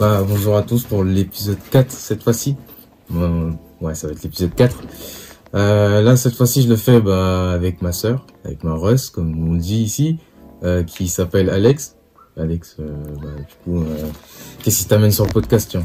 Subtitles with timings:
[0.00, 2.56] Bah, bonjour à tous pour l'épisode 4 cette fois-ci.
[3.10, 4.76] Bon, ouais, ça va être l'épisode 4.
[5.54, 9.50] Euh, là, cette fois-ci, je le fais bah, avec ma sœur, avec ma Russ, comme
[9.50, 10.18] on dit ici,
[10.64, 11.96] euh, qui s'appelle Alex.
[12.38, 12.88] Alex, euh,
[13.22, 14.06] bah, du coup, euh,
[14.62, 15.84] qu'est-ce qui t'amène sur le podcast, tiens?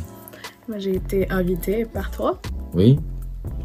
[0.69, 2.39] Moi, j'ai été invitée par toi.
[2.73, 2.97] Oui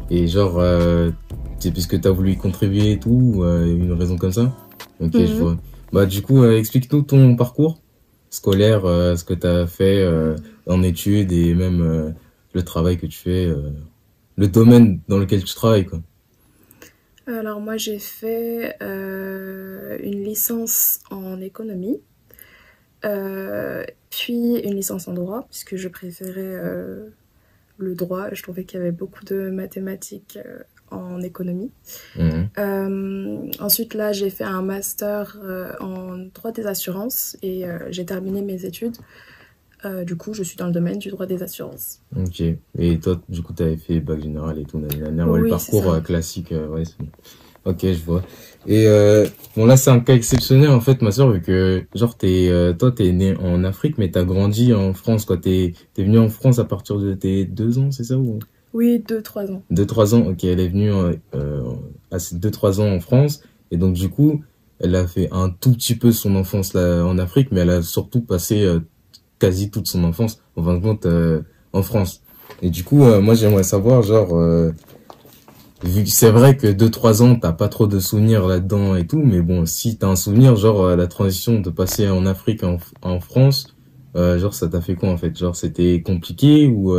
[0.09, 1.11] Et genre, euh,
[1.59, 4.51] c'est puisque t'as voulu y contribuer et tout, euh, une raison comme ça?
[4.99, 5.25] Ok, Mhm.
[5.27, 5.55] je vois.
[5.93, 7.79] Bah, du coup, euh, explique-nous ton parcours
[8.31, 10.35] scolaire, euh, ce que t'as fait euh,
[10.65, 12.09] en études et même euh,
[12.53, 13.53] le travail que tu fais,
[14.35, 16.01] le domaine dans lequel tu travailles, quoi.
[17.27, 22.01] Alors, moi, j'ai fait une licence en économie,
[24.09, 26.59] puis une licence en droit, puisque je préférais
[27.77, 28.33] le droit.
[28.33, 30.37] Je trouvais qu'il y avait beaucoup de mathématiques
[30.91, 31.71] en économie.
[32.17, 32.49] Mhm.
[32.57, 38.05] Euh, ensuite, là, j'ai fait un master euh, en droit des assurances et euh, j'ai
[38.05, 38.97] terminé mes études.
[39.83, 42.01] Euh, du coup, je suis dans le domaine du droit des assurances.
[42.15, 42.43] Ok.
[42.77, 45.27] Et toi, du coup, t'avais fait bac général et tout, nanana.
[45.27, 45.93] ouais, le Oui, parcours ça.
[45.95, 46.83] euh, classique, euh, ouais.
[47.65, 48.23] Ok, je vois.
[48.67, 52.15] Et euh, bon, là, c'est un cas exceptionnel, en fait, ma soeur, vu que, genre,
[52.23, 55.37] euh, toi, t'es né en Afrique, mais t'as grandi en France, quoi.
[55.37, 58.39] T'es, t'es venu en France à partir de tes deux ans, c'est ça ou?
[58.73, 59.61] Oui, deux, trois ans.
[59.69, 60.25] deux, trois ans.
[60.27, 61.61] Ok, elle est venue euh, euh,
[62.09, 63.41] à ses deux, trois ans en France,
[63.71, 64.43] et donc, du coup,
[64.79, 67.81] elle a fait un tout petit peu son enfance là en Afrique, mais elle a
[67.81, 68.79] surtout passé euh,
[69.39, 72.21] quasi toute son enfance, en fin de en France.
[72.61, 74.37] Et du coup, moi, j'aimerais savoir, genre,
[75.83, 79.21] vu que c'est vrai que 2-3 ans, t'as pas trop de souvenirs là-dedans et tout,
[79.23, 83.19] mais bon, si t'as un souvenir, genre, la transition de passer en Afrique en, en
[83.19, 83.73] France,
[84.15, 85.35] genre, ça t'a fait quoi, en fait?
[85.37, 86.93] Genre, c'était compliqué ou,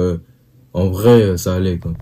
[0.74, 1.92] en vrai, euh, ça allait, quoi?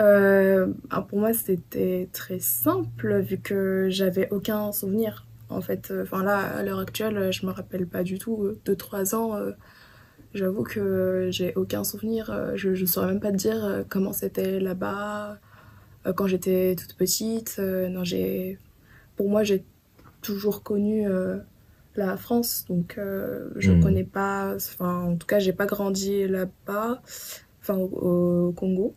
[0.00, 5.26] Euh, ah, pour moi, c'était très simple vu que j'avais aucun souvenir.
[5.48, 8.44] En fait, enfin là, à l'heure actuelle, je me rappelle pas du tout.
[8.44, 9.36] euh, De trois ans,
[10.34, 12.52] j'avoue que j'ai aucun souvenir.
[12.54, 15.38] Je, je saurais même pas te dire comment c'était là-bas
[16.14, 17.58] quand j'étais toute petite.
[17.58, 18.58] Non, j'ai,
[19.16, 19.64] pour moi, j'ai
[20.22, 21.06] toujours connu
[21.98, 23.82] la France, donc euh, je Mhm.
[23.82, 24.54] connais pas.
[24.56, 27.02] Enfin, en tout cas, j'ai pas grandi là-bas,
[27.60, 28.94] enfin au- au Congo.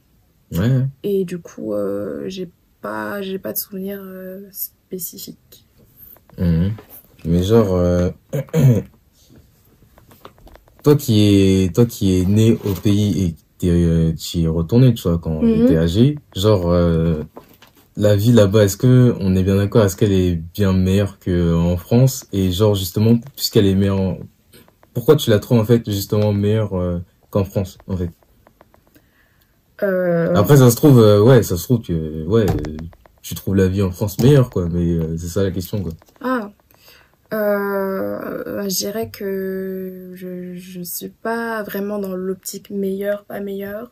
[0.53, 0.85] Ouais.
[1.03, 2.49] Et du coup, euh, j'ai
[2.81, 5.67] pas, j'ai pas de souvenirs euh, spécifiques.
[6.37, 6.71] Mhm.
[7.25, 8.11] Mais genre,
[10.83, 11.21] toi qui
[11.65, 15.65] es, toi qui es né au pays et tu es retourné, tu vois, quand Mhm.
[15.67, 16.71] t'es âgé, genre,
[17.95, 21.77] la vie là-bas, est-ce que, on est bien d'accord, est-ce qu'elle est bien meilleure qu'en
[21.77, 22.27] France?
[22.31, 24.19] Et genre, justement, puisqu'elle est meilleure, en-
[24.93, 26.99] pourquoi tu la trouves, en fait, justement, meilleure, euh,
[27.31, 28.11] qu'en France, en fait?
[29.83, 32.77] Euh, Après, ça se trouve, euh, ouais, ça se trouve que, ouais, euh,
[33.21, 35.91] tu trouves la vie en France meilleure, quoi, mais euh, c'est ça la question, quoi.
[36.21, 36.51] ah,
[37.33, 43.91] euh, je dirais que je, je suis pas vraiment dans l'optique meilleure, pas meilleure.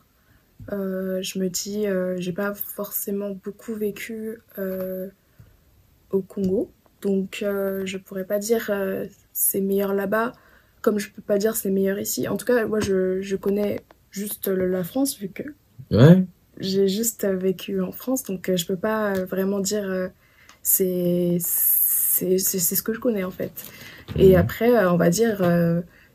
[0.72, 5.10] Euh, je me dis, euh, j'ai pas forcément beaucoup vécu euh,
[6.10, 6.70] au Congo,
[7.02, 8.70] donc je pourrais pas dire
[9.32, 10.32] c'est meilleur là-bas,
[10.82, 12.28] comme je peux pas dire c'est meilleur ici.
[12.28, 15.44] En tout cas, moi je, je connais juste la France vu que
[15.90, 16.26] Ouais?
[16.58, 20.10] j'ai juste vécu en France, donc je peux pas vraiment dire
[20.62, 23.52] c'est c'est ce que je connais en fait.
[24.16, 24.36] Et Mhm.
[24.36, 25.42] après, on va dire,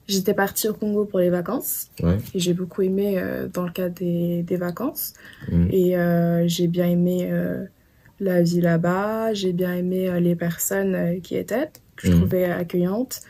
[0.07, 2.17] j'étais partie au Congo pour les vacances Ouais.
[2.33, 5.13] et j'ai beaucoup aimé euh, dans le cadre des, des vacances.
[5.51, 5.69] Mhm.
[5.71, 7.65] Et euh, j'ai bien aimé euh,
[8.19, 12.17] la vie là-bas, j'ai bien aimé les personnes qui étaient, que je Mhm.
[12.19, 13.21] trouvais accueillantes.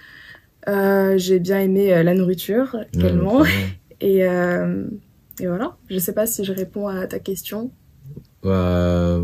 [0.67, 3.43] J'ai bien aimé la nourriture également.
[4.01, 7.71] Et, et voilà, je sais pas si je réponds à ta question.
[8.43, 9.19] Bah,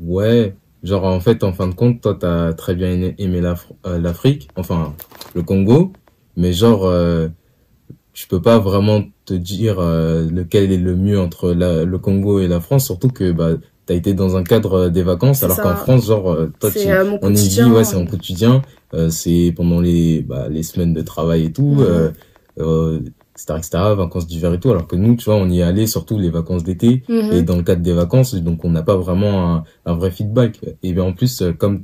[0.00, 0.54] ouais.
[0.82, 4.48] Genre, en fait, en fin de compte, toi, t'as très bien aimé aimé l'Af- l'Afrique,
[4.56, 4.94] enfin,
[5.34, 5.92] le Congo,
[6.36, 7.28] mais genre, euh,
[8.12, 12.40] tu peux pas vraiment te dire euh, lequel est le mieux entre la, le Congo
[12.40, 13.50] et la France, surtout que, bah,
[13.86, 16.78] t'as été dans un cadre euh, des vacances, alors qu'en France, genre, euh, toi, tu,
[16.88, 18.62] euh, on y vit, ouais, c'est en quotidien,
[18.94, 23.00] euh, c'est pendant les, bah, les semaines de travail et tout, euh,
[23.34, 25.86] etc., etc., vacances d'hiver et tout, alors que nous, tu vois, on y est allé
[25.86, 27.32] surtout les vacances d'été, Mhm.
[27.32, 30.60] et dans le cadre des vacances, donc on n'a pas vraiment un, un vrai feedback.
[30.82, 31.82] Et bien en plus, comme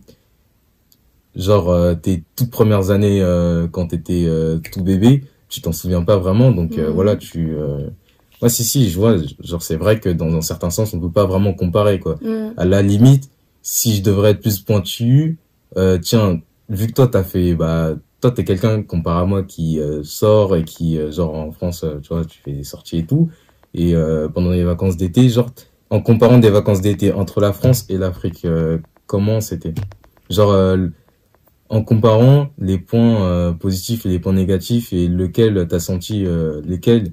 [1.39, 6.03] genre euh, tes toutes premières années euh, quand t'étais euh, tout bébé, tu t'en souviens
[6.03, 6.95] pas vraiment, donc euh, Mhm.
[6.95, 7.55] voilà, tu.
[7.57, 7.89] Euh...
[8.43, 9.17] Ouais, si si, je vois.
[9.43, 12.17] Genre c'est vrai que dans un certain sens, on peut pas vraiment comparer quoi.
[12.23, 12.55] Mhm.
[12.57, 13.31] À la limite,
[13.63, 15.39] si je devrais être plus pointu,
[15.77, 19.79] euh, tiens, vu que toi t'as fait, bah toi t'es quelqu'un comparé à moi qui
[19.81, 22.99] euh, sort et qui euh, genre en France, euh, tu vois, tu fais des sorties
[22.99, 23.29] et tout,
[23.75, 25.51] et euh, pendant les vacances d'été, genre
[25.91, 29.75] en comparant des vacances d'été entre la France et l'Afrique, euh, comment c'était?
[30.31, 30.89] Genre, euh,
[31.71, 36.63] en comparant les points euh, positifs et les points négatifs et lequel t'as senti, euh,
[36.65, 37.13] lesquels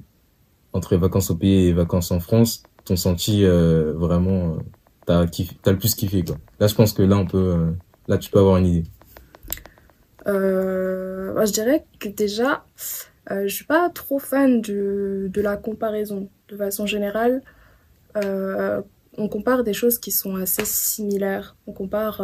[0.72, 4.56] entre vacances au pays et vacances en France, t'ont senti euh, vraiment,
[5.04, 6.36] t'as le plus kiffé quoi.
[6.60, 7.74] Là, je pense que là on peut,
[8.08, 8.84] là tu peux avoir une idée.
[10.26, 12.64] Moi, je dirais que déjà,
[13.30, 16.28] je suis pas trop fan de, de la comparaison.
[16.48, 17.42] De façon générale,
[18.16, 21.56] on compare des choses qui sont assez similaires.
[21.66, 22.22] On compare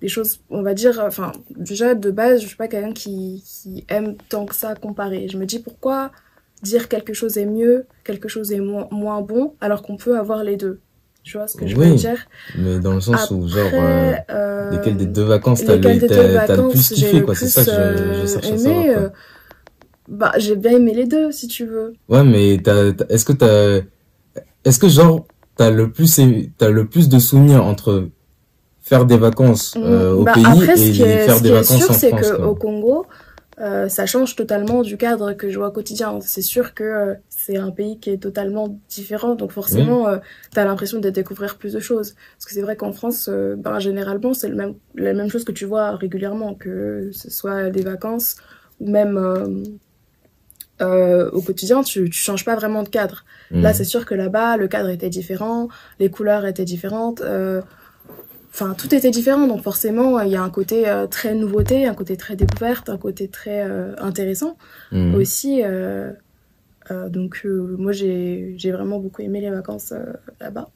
[0.00, 3.84] des choses, on va dire, enfin, déjà de base, je suis pas quelqu'un qui, qui
[3.88, 5.28] aime tant que ça comparer.
[5.28, 6.10] Je me dis pourquoi
[6.62, 10.42] dire quelque chose est mieux, quelque chose est moins, moins bon, alors qu'on peut avoir
[10.44, 10.80] les deux?
[11.22, 12.26] Tu vois ce que je veux dire?
[12.56, 16.88] mais dans le sens où genre euh, euh, des deux vacances t'as le, le plus
[16.88, 17.34] kiffé quoi.
[17.34, 19.02] C'est ça que je, je cherche à aimé savoir quoi.
[19.02, 19.08] euh,
[20.08, 21.92] Bah, j'ai bien aimé les deux, si tu veux.
[22.08, 22.54] Ouais, mais
[23.10, 23.80] est-ce que t'as,
[24.64, 25.26] est-ce que genre
[25.56, 28.08] t'as le plus, aimé- t'as le plus de souvenirs entre
[28.90, 31.50] faire des vacances euh, au Bah, pays après, et ce qui est, faire ce des
[31.50, 33.06] qui est sûr, en c'est France, que au Congo,
[33.60, 36.18] euh, ça change totalement du cadre que je vois au quotidien.
[36.22, 40.16] C'est sûr que euh, c'est un pays qui est totalement différent, donc forcément, euh,
[40.54, 42.14] t'as l'impression de découvrir plus de choses.
[42.36, 43.30] Parce que c'est vrai qu'en France,
[43.64, 47.70] ben, généralement, c'est le même, la même chose que tu vois régulièrement, que ce soit
[47.70, 48.36] des vacances
[48.80, 49.16] ou même
[50.80, 53.24] au quotidien, tu, tu changes pas vraiment de cadre.
[53.50, 53.74] Là, Mhm.
[53.74, 55.68] c'est sûr que là-bas, le cadre était différent,
[56.00, 57.20] les couleurs étaient différentes,
[58.52, 59.46] enfin, tout était différent.
[59.46, 62.98] Donc, forcément, il y a un côté euh, très nouveauté, un côté très découverte, un
[62.98, 64.56] côté très euh, intéressant
[64.92, 65.14] Mhm.
[65.14, 65.62] aussi.
[65.64, 66.12] euh,
[66.90, 70.70] euh, donc, euh, moi, j'ai vraiment beaucoup aimé les vacances euh, là-bas.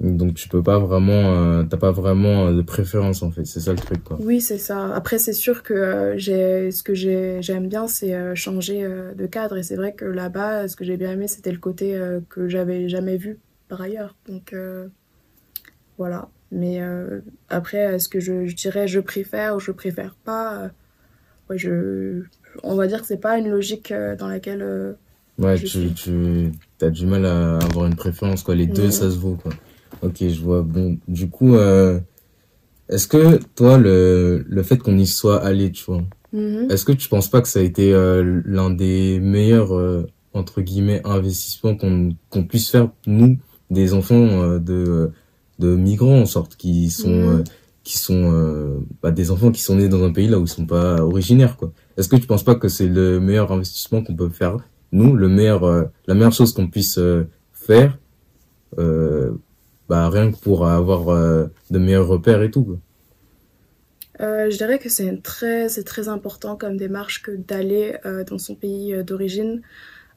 [0.00, 3.44] Donc tu peux pas vraiment, euh, t'as pas vraiment euh, de préférence en fait.
[3.44, 4.18] C'est ça le truc quoi.
[4.20, 4.92] Oui, c'est ça.
[4.92, 9.14] Après, c'est sûr que euh, j'ai ce que j'ai j'aime bien, c'est euh, changer euh,
[9.14, 9.56] de cadre.
[9.56, 12.48] Et c'est vrai que là-bas, ce que j'ai bien aimé, c'était le côté euh, que
[12.48, 14.16] j'avais jamais vu par ailleurs.
[14.28, 14.88] Donc, euh,
[15.96, 16.28] Voilà.
[16.52, 20.68] Mais euh, après, est-ce que je, je dirais je préfère ou je préfère pas euh,
[21.50, 22.22] ouais, je,
[22.62, 24.96] On va dire que c'est pas une logique euh, dans laquelle.
[25.38, 25.94] Ouais, Je tu, suis.
[25.94, 28.54] tu as du mal à avoir une préférence, quoi.
[28.54, 29.52] Les deux, ça se vaut, quoi.
[30.02, 30.62] Ok, je vois.
[30.62, 31.98] Bon, du coup, euh,
[32.88, 36.02] est-ce que toi, le, le fait qu'on y soit allé, tu vois,
[36.32, 36.70] mhm.
[36.70, 40.60] est-ce que tu penses pas que ça a été euh, l'un des meilleurs, euh, entre
[40.60, 43.38] guillemets, investissements qu'on qu'on puisse faire, nous,
[43.70, 45.10] des enfants de,
[45.58, 47.38] de migrants, en sorte, qui sont, Mhm.
[47.40, 47.44] euh,
[47.84, 50.48] qui sont euh, bah, des enfants qui sont nés dans un pays là où ils
[50.48, 51.72] sont pas originaires, quoi.
[51.96, 54.56] Est-ce que tu penses pas que c'est le meilleur investissement qu'on peut faire,
[54.92, 56.98] nous, le meilleur, euh, la meilleure chose qu'on puisse
[57.52, 57.98] faire,
[58.76, 61.00] bah, rien que pour avoir
[61.70, 62.76] de meilleurs repères et tout, quoi?
[64.20, 68.38] Euh, je dirais que c'est très, c'est très important comme démarche que d'aller euh, dans
[68.38, 69.60] son pays d'origine,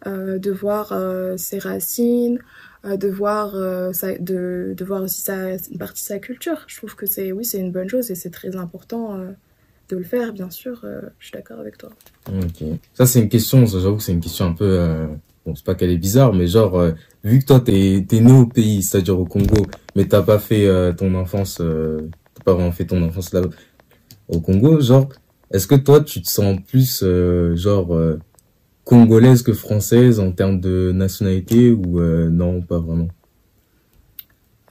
[0.05, 2.39] de voir euh, ses racines,
[2.85, 6.63] euh, de voir euh, de, de voir aussi une partie de sa culture.
[6.67, 9.31] Je trouve que c'est, oui, une bonne chose et c'est très important euh,
[9.89, 10.81] de le faire, bien sûr.
[10.83, 11.89] euh, je suis d'accord avec toi.
[12.27, 12.63] Ok.
[12.93, 15.07] Ça, c'est une question, j'avoue que c'est une question un peu, euh,
[15.45, 16.91] bon, c'est pas qu'elle est bizarre, mais genre, euh,
[17.23, 19.65] vu que toi, t'es, t'es né au pays, c'est-à-dire au Congo,
[19.95, 23.41] mais t'as pas fait euh, ton enfance, euh, t'as pas vraiment fait ton enfance là,
[24.27, 25.09] au Congo, genre,
[25.51, 28.19] est-ce que toi, tu te sens plus, euh, genre, euh,
[28.87, 33.09] congolaise que française en termes de nationalité ou euh, non, pas vraiment?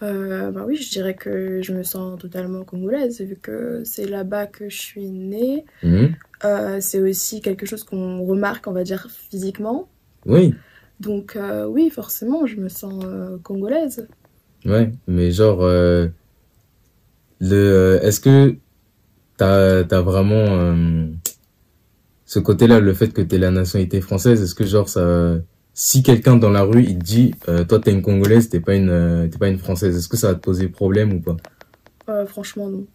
[0.02, 4.46] Euh, bah oui, je dirais que je me sens totalement congolaise vu que c'est là-bas
[4.46, 5.64] que je suis née.
[5.82, 6.14] Mhm.
[6.44, 9.88] Euh, c'est aussi quelque chose qu'on remarque, on va dire, physiquement.
[10.26, 10.54] Oui,
[11.00, 13.04] Donc euh, oui, forcément, je me sens
[13.42, 14.08] congolaise.
[14.64, 16.10] ouais, mais genre, le,
[18.02, 18.56] est-ce que
[19.36, 20.76] t'as, t'as vraiment
[22.26, 25.38] ce côté-là, le fait que t'aies la nationalité française, est-ce que genre ça,
[25.72, 28.74] si quelqu'un dans la rue il te dit, euh, toi t'es une congolaise, t'es pas
[28.74, 31.36] une, euh, t'es pas une française, est-ce que ça va te poser problème ou pas?
[32.08, 32.86] Euh, franchement, non.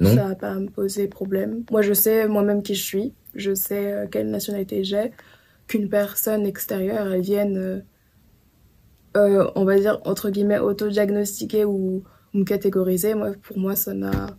[0.00, 0.14] Non?
[0.14, 1.64] Ça va pas me poser problème.
[1.70, 3.12] Moi, je sais moi-même qui je suis.
[3.34, 5.12] Je sais euh, quelle nationalité j'ai.
[5.66, 7.84] Qu'une personne extérieure, elle vienne,
[9.14, 12.02] on va dire, entre guillemets, auto-diagnostiquer ou,
[12.34, 13.14] ou me catégoriser.
[13.14, 14.36] Moi, pour moi, ça n'a,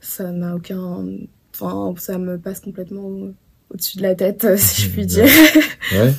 [0.00, 1.04] ça n'a aucun...
[1.52, 3.32] Enfin, ça me passe complètement
[3.72, 5.26] au-dessus de la tête, euh, si je puis dire.
[5.92, 6.12] Ouais.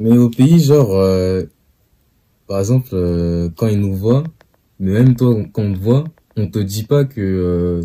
[0.00, 1.42] Mais au pays, genre, euh,
[2.46, 4.24] par exemple, euh, quand ils nous voient,
[4.80, 6.04] mais même toi, quand on te voit,
[6.36, 7.82] on te dit pas que, euh,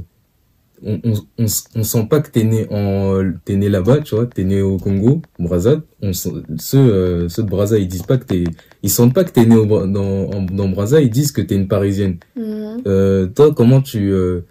[0.83, 4.43] on, on, on, sent pas que t'es né en, t'es né là-bas, tu vois, t'es
[4.43, 5.81] né au Congo, Brazza.
[6.01, 6.43] On, ceux,
[6.77, 8.43] euh, ceux de Brazza, ils disent pas que t'es,
[8.83, 11.55] ils sentent pas que t'es né au, dans, en- dans Brazza, ils disent que t'es
[11.55, 12.17] une Parisienne.
[12.35, 12.81] Mhm.
[12.85, 14.41] Euh, toi, comment tu, euh,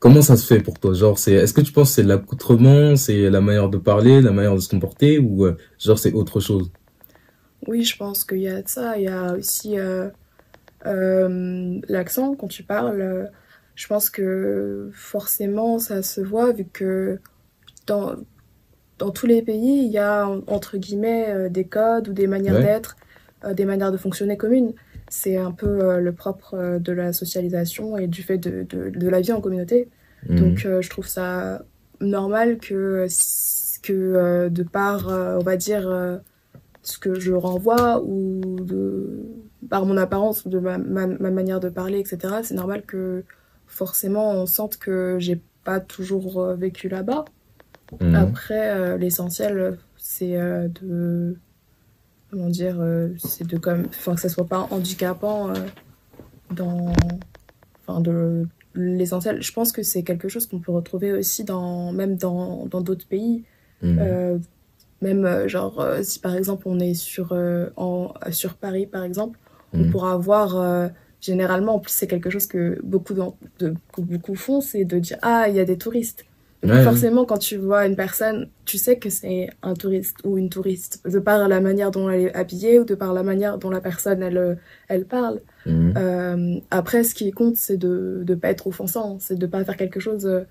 [0.00, 0.94] comment ça se fait pour toi?
[0.94, 4.32] Genre, c'est, est-ce que tu penses que c'est l'accoutrement, c'est la manière de parler, la
[4.32, 6.72] manière de se comporter, ou euh, genre c'est autre chose?
[7.66, 8.96] Oui, je pense qu'il y a de ça.
[8.98, 10.08] Il y a aussi euh,
[10.86, 13.30] euh, l'accent quand tu parles.
[13.76, 17.20] je pense que forcément ça se voit vu que
[17.86, 18.16] dans,
[18.98, 22.62] dans tous les pays, il y a entre guillemets des codes ou des manières Ouais.
[22.62, 22.96] d'être,
[23.54, 24.74] des manières de fonctionner communes.
[25.10, 28.88] C'est un peu euh, le propre euh, de la socialisation et du fait de, de,
[28.88, 29.88] de la vie en communauté.
[30.28, 30.38] Mhm.
[30.38, 31.62] Donc euh, je trouve ça
[32.00, 33.06] normal que,
[33.82, 36.20] que de par, on va dire,
[36.82, 39.22] ce que je renvoie ou de,
[39.68, 43.22] par mon apparence, de ma, ma, ma manière de parler, etc., c'est normal que
[43.66, 47.26] forcément on sente que j'ai pas toujours vécu là-bas.
[48.00, 48.14] Mhm.
[48.14, 51.36] Après, euh, l'essentiel, c'est euh, de.
[52.30, 53.86] Comment dire euh, C'est de comme.
[53.88, 55.54] Enfin, que ça soit pas handicapant euh,
[56.54, 56.92] dans.
[57.86, 58.46] Enfin, de.
[58.74, 61.92] L'essentiel, je pense que c'est quelque chose qu'on peut retrouver aussi dans.
[61.92, 63.42] Même dans dans d'autres pays.
[63.82, 63.98] Mhm.
[64.00, 64.38] Euh,
[65.02, 69.38] même, genre, euh, si par exemple on est sur, euh, en, sur Paris, par exemple,
[69.72, 69.90] on Mhm.
[69.90, 70.90] pourra avoir.
[71.22, 75.18] généralement, en plus, c'est quelque chose que beaucoup, de, que beaucoup font, c'est de dire
[75.22, 76.24] Ah, il y a des touristes.
[76.62, 76.82] Ouais.
[76.82, 81.00] forcément, quand tu vois une personne, tu sais que c'est un touriste ou une touriste,
[81.08, 83.80] de par la manière dont elle est habillée ou de par la manière dont la
[83.80, 84.54] personne elle, euh,
[84.88, 85.40] elle parle.
[85.64, 85.94] Mhm.
[85.96, 89.76] Euh, après, ce qui compte, c'est de ne pas être offensant, c'est de pas faire
[89.76, 90.44] quelque chose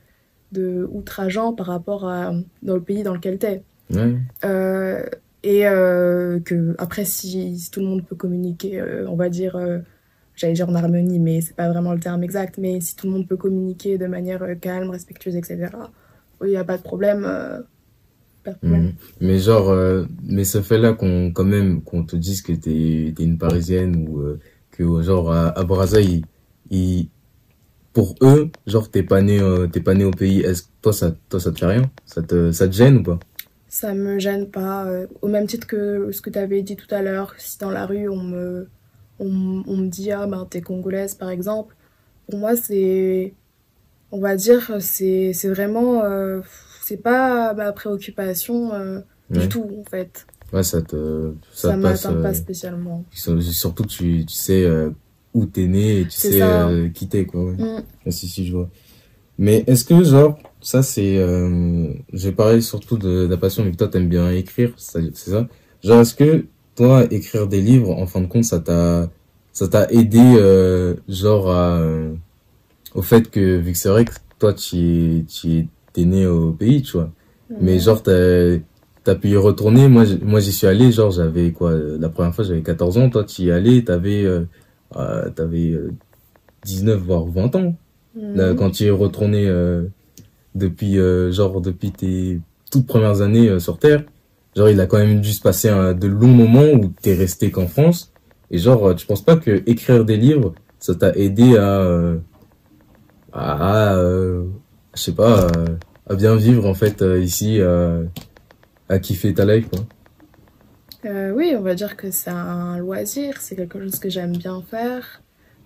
[0.51, 3.61] de outrageant par rapport à dans le pays dans lequel t'es.
[3.93, 4.15] Ouais.
[4.45, 5.05] Euh,
[5.43, 9.57] et euh, que après, si, si tout le monde peut communiquer, on va dire,
[10.39, 13.13] j'allais dire en harmonie, mais c'est pas vraiment le terme exact, mais si tout le
[13.13, 15.89] monde peut communiquer de manière euh, calme, respectueuse, etc.,
[16.43, 17.25] il n'y a pas de problème.
[17.25, 17.59] euh,
[18.43, 18.83] pas de problème.
[18.83, 18.93] Mhm.
[19.21, 23.23] Mais genre, euh, mais ce fait-là qu'on quand même qu'on te dise que t'es t'es
[23.23, 24.39] une Parisienne ou euh,
[24.71, 26.23] que genre à, à Brazza, ils,
[26.71, 27.09] ils-
[27.93, 29.39] pour eux, genre t'es pas né
[29.71, 30.41] t'es pas né au pays.
[30.41, 31.91] Est-ce que toi ça toi ça te fait rien?
[32.05, 33.19] Ça te ça te gêne ou pas?
[33.67, 34.85] Ça me gêne pas.
[34.87, 37.69] euh, au même titre que ce que tu avais dit tout à l'heure, si dans
[37.71, 38.67] la rue on me,
[39.19, 41.75] on, on me dit ah ben t'es congolaise par exemple,
[42.29, 43.33] pour moi c'est,
[44.11, 46.41] on va dire c'est c'est vraiment euh,
[46.83, 48.99] c'est pas ma préoccupation euh,
[49.31, 49.41] Ouais.
[49.41, 50.25] du tout en fait.
[50.51, 53.05] Ouais, ça te Ça, ça, m'atteint pas euh, spécialement.
[53.13, 54.67] surtout tu tu sais
[55.35, 56.41] où t'es né et tu sais
[56.95, 57.43] qui t'es quoi.
[57.43, 57.53] Ouais.
[57.53, 57.83] Mm.
[58.07, 58.69] Ah, si, si, je vois.
[59.37, 61.17] Mais est-ce que, genre, ça, c'est.
[61.17, 65.15] Euh, vais parler surtout de, de la passion, mais que toi, t'aimes bien écrire, c'est
[65.15, 65.47] ça
[65.81, 66.45] Genre, est-ce que,
[66.79, 69.09] toi, écrire des livres, en fin de compte, ça t'a
[69.51, 72.13] ça t'a aidé, euh, genre, à, euh,
[72.95, 75.67] au fait que, vu que c'est vrai que toi, tu es, tu
[75.97, 77.11] es, né au pays, tu vois.
[77.59, 78.59] Mais genre, t'as
[79.03, 79.89] t'as pu y retourner.
[79.89, 83.09] Moi, moi j'y suis allé, genre, j'avais quoi euh, La première fois, j'avais 14 ans.
[83.09, 84.45] Toi, tu y es allé, t'avais euh,
[84.95, 85.91] euh, t'avais euh,
[86.63, 87.75] 19, voire 20 ans.
[88.15, 89.83] Là, quand tu es retourné euh,
[90.55, 92.39] depuis, euh, genre, depuis tes
[92.71, 94.03] toutes premières années euh, sur Terre,
[94.59, 97.49] genre, il a quand même dû se passer un, de longs moments où t'es resté
[97.49, 98.11] qu'en France.
[98.51, 102.17] Et genre, euh, tu penses pas que écrire des livres, ça t'a aidé à, euh,
[103.31, 104.43] à, euh,
[104.95, 108.03] je sais pas, à, à bien vivre en fait euh, ici, euh,
[108.89, 109.79] à kiffer ta life, quoi?
[111.05, 114.61] Euh, oui, on va dire que c'est un loisir, c'est quelque chose que j'aime bien
[114.69, 115.21] faire.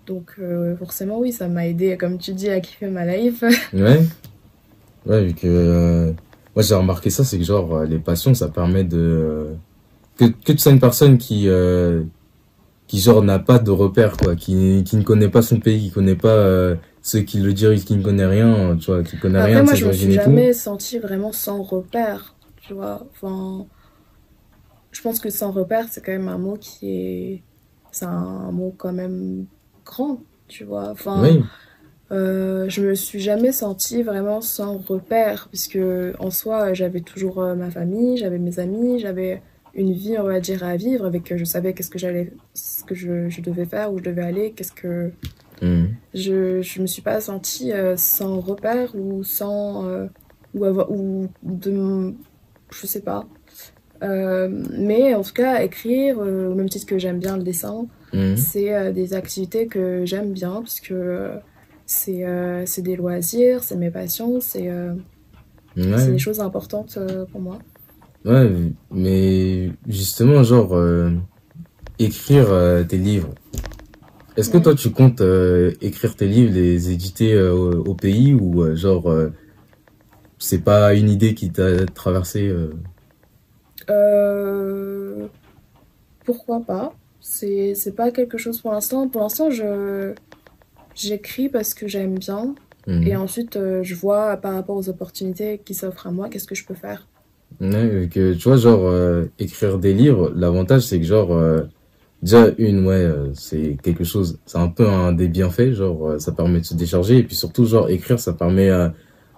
[0.06, 3.42] Donc euh, forcément, oui, ça m'a aidé, comme tu dis, à kiffer ma life.
[3.72, 4.02] Ouais.
[5.06, 6.12] Ouais, vu que euh,
[6.54, 9.54] moi j'ai remarqué ça, c'est que genre euh, les passions, ça permet de euh,
[10.16, 12.02] que que tu sois une personne qui euh,
[12.86, 15.90] qui genre n'a pas de repères quoi, qui qui ne connaît pas son pays, qui
[15.90, 19.38] connaît pas euh, ceux qui le dirigent, qui ne connaît rien, tu vois, qui connaît
[19.38, 23.06] Après, rien de moi, je me suis jamais sentie vraiment sans repère, tu vois.
[23.12, 23.66] Enfin,
[24.90, 27.42] je pense que sans repère, c'est quand même un mot qui est...
[27.92, 29.44] C'est un mot quand même
[29.84, 30.88] grand, tu vois.
[30.88, 31.42] Enfin, Oui.
[32.12, 35.78] Euh, je me suis jamais sentie vraiment sans repère, puisque
[36.18, 39.42] en soi, j'avais toujours euh, ma famille, j'avais mes amis, j'avais
[39.74, 42.84] une vie, on va dire, à vivre, avec euh, je savais qu'est-ce que j'allais, ce
[42.84, 45.10] que je, je devais faire, où je devais aller, qu'est-ce que
[45.62, 45.90] Mhm.
[46.14, 50.06] je je me suis pas sentie euh, sans repère ou sans euh,
[50.52, 52.12] ou avoir ou de
[52.72, 53.24] je sais pas
[54.02, 58.36] mais en tout cas écrire au même titre que j'aime bien le dessin Mhm.
[58.36, 60.92] c'est des activités que j'aime bien puisque
[61.86, 64.94] c'est euh, c'est des loisirs c'est mes passions c'est euh,
[65.76, 66.10] Ouais.
[66.12, 67.58] des choses importantes euh, pour moi
[68.24, 68.50] Ouais,
[68.90, 71.10] mais justement, genre, euh,
[71.98, 72.48] écrire
[72.88, 73.28] tes livres.
[74.38, 74.62] Est-ce que Ouais.
[74.62, 75.20] toi, tu comptes
[75.82, 79.14] écrire tes livres, les éditer au, pays ou genre,
[80.38, 82.50] c'est pas une idée qui t'a traversé
[86.24, 86.94] pourquoi pas?
[87.20, 90.14] C'est c'est pas quelque chose pour l'instant pour l'instant je
[90.94, 92.54] j'écris parce que j'aime bien
[92.86, 93.02] mhm.
[93.06, 96.54] Et ensuite, euh, je vois par rapport aux opportunités qui s'offrent à moi, qu'est-ce que
[96.54, 97.06] je peux faire.
[97.60, 101.62] Ouais, que tu vois, genre, euh, écrire des livres, l'avantage, c'est que, genre, euh,
[102.22, 106.60] Déjà, une, ouais, c'est quelque chose, c'est un peu un des bienfaits, genre, ça permet
[106.60, 108.70] de se décharger, et puis surtout, genre, écrire, ça permet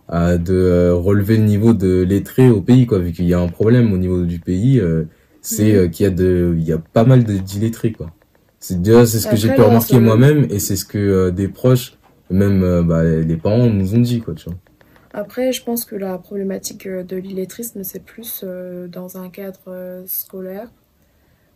[0.09, 3.49] à, de relever le niveau de lettré au pays, quoi, vu qu'il y a un
[3.49, 4.81] problème au niveau du pays,
[5.43, 5.91] c'est Mhm.
[5.91, 8.13] qu'il y a de, il y a pas mal de d'illettrés, quoi.
[8.59, 11.49] C'est déjà, c'est ce que j'ai pu remarquer moi-même, et c'est ce que euh, des
[11.49, 11.99] proches,
[12.31, 14.59] même euh, bah, les parents nous ont dit, quoi, tu vois.
[15.13, 20.05] Après, je pense que la problématique euh, de l'illettrisme, c'est plus euh, dans un cadre
[20.07, 20.71] scolaire.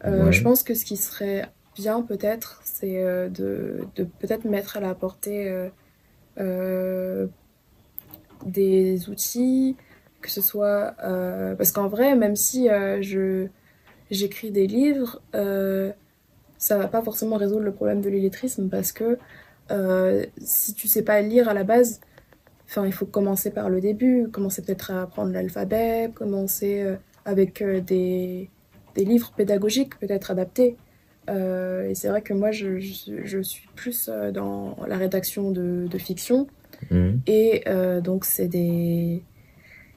[0.04, 0.32] Ouais.
[0.32, 4.94] Je pense que ce qui serait bien peut-être, c'est de, de peut-être mettre à la
[4.94, 5.68] portée
[8.46, 9.76] des outils,
[10.22, 10.94] que ce soit...
[11.58, 12.68] parce qu'en vrai, même si
[13.02, 13.46] je,
[14.10, 15.20] j'écris des livres,
[16.60, 19.18] ça va pas forcément résoudre le problème de l'illettrisme parce que
[19.72, 22.00] euh, si tu sais pas lire à la base,
[22.66, 27.62] enfin, il faut commencer par le début, commencer peut-être à apprendre l'alphabet, commencer euh, avec
[27.62, 28.50] euh, des,
[28.94, 30.76] des livres pédagogiques peut-être adaptés.
[31.30, 35.86] Euh, et c'est vrai que moi, je, je, je suis plus dans la rédaction de,
[35.88, 36.46] de fiction.
[36.90, 37.20] Mhm.
[37.26, 39.22] Et euh, donc, c'est des.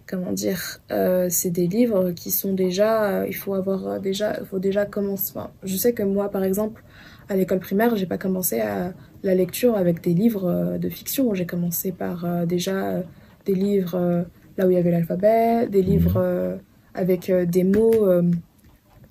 [0.08, 3.06] Comment dire euh, C'est des livres qui sont déjà.
[3.22, 4.38] euh, il faut avoir euh, déjà.
[4.40, 5.32] Il faut déjà commencer.
[5.36, 6.84] enfin, je sais que moi, par exemple,
[7.30, 8.94] à l'école primaire, j'ai pas commencé à
[9.24, 11.34] la lecture avec des livres de fiction.
[11.34, 13.02] J'ai commencé par euh, déjà
[13.46, 14.26] des livres
[14.58, 16.58] là où il y avait l'alphabet, des livres
[16.94, 18.06] avec des mots.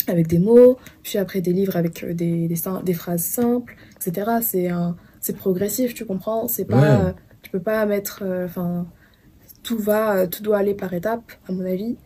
[0.09, 4.71] avec des mots, puis après des livres avec des, des, phrases simples, etc.
[5.21, 7.13] C'est progressif, tu comprends C'est pas, Ouais.
[7.43, 8.87] tu peux pas mettre, enfin,
[9.63, 11.97] tout va, tout doit aller par étapes, à mon avis.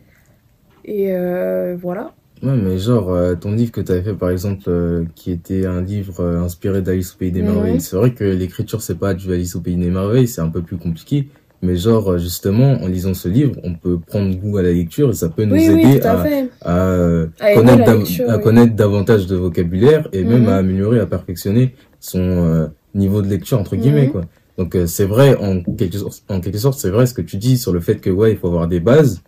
[0.85, 2.13] Et euh, voilà.
[2.43, 5.65] Ouais, mais genre, euh, ton livre que tu avais fait, par exemple, euh, qui était
[5.65, 7.41] un livre inspiré d'Alice au Pays des.
[7.41, 10.49] Merveilles, c'est vrai que l'écriture, c'est pas du Alice au Pays des Merveilles, c'est un
[10.49, 11.29] peu plus compliqué.
[11.63, 15.13] Mais genre, justement, en lisant ce livre, on peut prendre goût à la lecture et
[15.13, 16.49] ça peut nous Oui, aider oui, à à, fait.
[16.61, 16.93] à,
[17.39, 18.43] À aimer connaître, la dav- lecture, à oui.
[18.43, 20.49] connaître davantage de vocabulaire et même Mhm.
[20.49, 24.11] à améliorer, à perfectionner son niveau de lecture, entre guillemets, Mhm.
[24.11, 24.21] quoi.
[24.57, 27.37] Donc, euh, c'est vrai, en quelque, sorte, en quelque sorte, c'est vrai ce que tu
[27.37, 29.21] dis sur le fait que, ouais, il faut avoir des bases,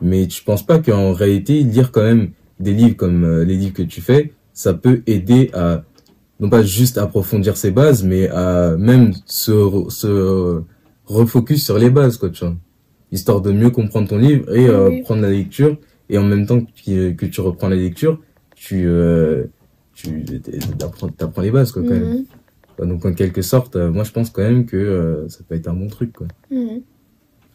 [0.00, 3.74] mais tu penses pas qu'en réalité, lire quand même des livres comme euh, les livres
[3.74, 5.84] que tu fais, ça peut aider à,
[6.40, 9.52] non pas juste approfondir ses bases, mais à même se,
[9.90, 10.60] se
[11.06, 12.56] refocus sur les bases, quoi, tu vois.
[13.12, 15.02] Histoire de mieux comprendre ton livre et euh, Oui.
[15.02, 15.76] prendre la lecture,
[16.10, 18.20] et en même temps que, tu- que tu reprends la lecture,
[18.56, 19.44] tu, euh,
[19.94, 20.24] tu
[20.78, 22.24] t'apprends, t'apprends les bases, quoi, quand même.
[22.78, 22.88] Mhm.
[22.88, 25.68] Donc, en quelque sorte, euh, moi, je pense quand même que euh, ça peut être
[25.68, 26.26] un bon truc, quoi.
[26.50, 26.82] Mhm.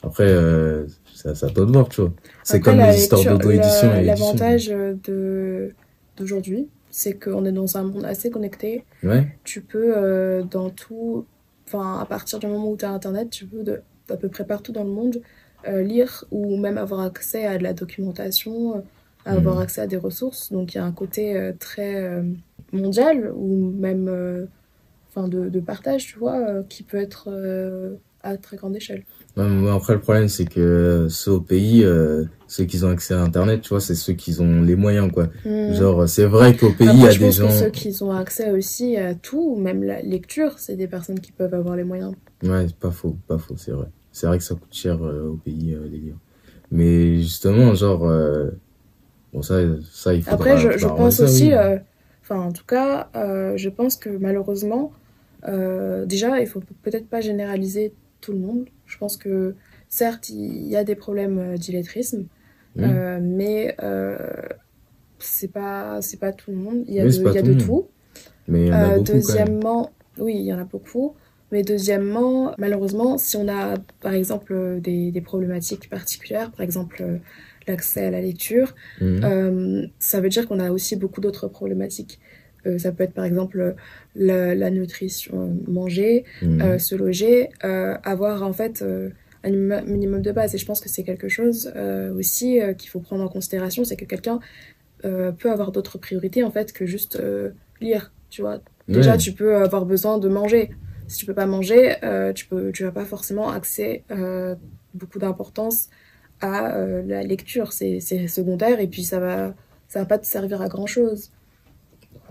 [0.03, 2.13] Après, euh, c'est à toi de voir, tu vois.
[2.43, 4.25] C'est comme les histoires d'auto-édition la- et édition.
[4.33, 5.73] L'avantage de
[6.17, 8.83] d'aujourd'hui, c'est qu'on est dans un monde assez connecté.
[9.03, 11.25] Ouais, Tu peux, euh, dans tout,
[11.67, 14.45] enfin, à partir du moment où tu as Internet, tu peux de, à peu près
[14.45, 15.21] partout dans le monde
[15.67, 18.81] euh, lire ou même avoir accès à de la documentation, euh,
[19.25, 19.61] à avoir Mhm.
[19.61, 20.51] accès à des ressources.
[20.51, 22.23] Donc il y a un côté euh, très euh,
[22.73, 24.45] mondial ou même euh,
[25.15, 29.03] enfin, de, de partage, tu vois, euh, qui peut être euh, à très grande échelle.
[29.35, 33.21] Ouais, après, le problème, c'est que ceux au pays, euh, ceux qui ont accès à
[33.21, 35.27] Internet, tu vois, c'est ceux qui ont les moyens, quoi.
[35.45, 35.73] Mhm.
[35.73, 37.47] Genre, c'est vrai qu'au pays, il y a je des pense gens...
[37.47, 41.31] que ceux qui ont accès aussi à tout, même la lecture, c'est des personnes qui
[41.31, 42.13] peuvent avoir les moyens.
[42.43, 43.87] Ouais, c'est pas faux, pas faux, c'est vrai.
[44.11, 46.19] C'est vrai que ça coûte cher au pays, les livres.
[46.71, 48.07] Mais justement, genre...
[49.33, 49.55] Bon, ça,
[49.91, 50.35] ça il faudra...
[50.35, 51.77] Après, je, pense ça, aussi, oui.
[52.21, 53.09] enfin, en tout cas,
[53.55, 54.91] je pense que malheureusement,
[55.47, 58.65] euh, déjà, il faut peut-être pas généraliser tout le monde.
[58.85, 59.55] Je pense que
[59.89, 62.27] certes, il y a des problèmes euh, d'illettrisme,
[62.79, 63.75] euh, mais
[65.19, 66.83] c'est pas, c'est pas tout le monde.
[66.87, 67.87] Il y a Oui, de, il y a tout de tout.
[68.47, 71.15] Mais il y en a beaucoup, deuxièmement, oui, il y en a beaucoup.
[71.51, 77.21] Mais deuxièmement, malheureusement, si on a par exemple des, des problématiques particulières, par exemple
[77.67, 79.23] l'accès à la lecture, Mhm.
[79.23, 82.19] euh, ça veut dire qu'on a aussi beaucoup d'autres problématiques.
[82.65, 83.75] Euh, ça peut être par exemple
[84.15, 86.61] la, la nutrition, manger, Mhm.
[86.61, 88.83] euh, se loger, euh, avoir en fait
[89.43, 89.49] un
[89.85, 90.55] minimum de base.
[90.55, 91.71] Et je pense que c'est quelque chose
[92.17, 94.39] aussi qu'il faut prendre en considération, c'est que quelqu'un
[95.01, 97.21] peut avoir d'autres priorités en fait que juste
[97.81, 98.13] lire.
[98.29, 99.17] Tu vois, déjà Ouais.
[99.17, 100.71] tu peux avoir besoin de manger.
[101.07, 101.95] Si tu peux pas manger,
[102.33, 104.55] tu peux, tu n'as pas forcément accès euh,
[104.93, 105.89] beaucoup d'importance
[106.39, 107.73] à euh, la lecture.
[107.73, 109.53] C'est c'est secondaire et puis ça va,
[109.89, 111.31] ça va pas te servir à grand chose.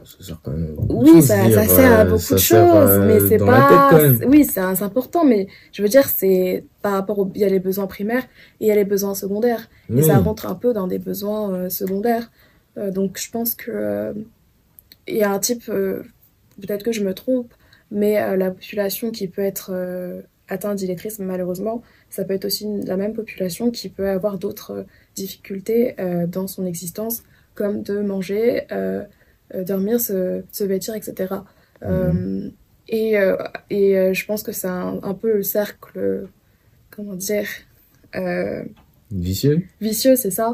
[0.05, 1.37] Ça sert quand même à beaucoup de Oui, ça,
[1.67, 4.01] sert à euh, beaucoup ça de choses, euh, mais c'est pas.
[4.27, 7.29] Oui, c'est important, mais je veux dire, c'est par rapport.
[7.35, 8.25] Il y a les besoins primaires
[8.61, 9.69] et il y a les besoins secondaires.
[9.97, 12.31] Et ça rentre un peu dans des besoins euh, secondaires.
[12.79, 13.71] Euh, donc je pense que.
[13.73, 14.13] euh,
[15.09, 15.65] il y a un type.
[15.67, 17.53] Peut-être que je me trompe,
[17.91, 19.73] mais la population qui peut être
[20.49, 24.85] atteinte d'illettrisme, malheureusement, ça peut être aussi une- la même population qui peut avoir d'autres
[25.17, 25.97] difficultés
[26.29, 28.63] dans son existence, comme de manger,
[29.67, 31.35] dormir, se, se, vêtir, etc.
[31.83, 32.49] Mmh.
[32.89, 33.15] et
[33.71, 36.29] et je pense que c'est un, un, peu le cercle,
[36.91, 37.49] comment dire
[39.11, 40.53] Vicieux Vicieux, c'est ça.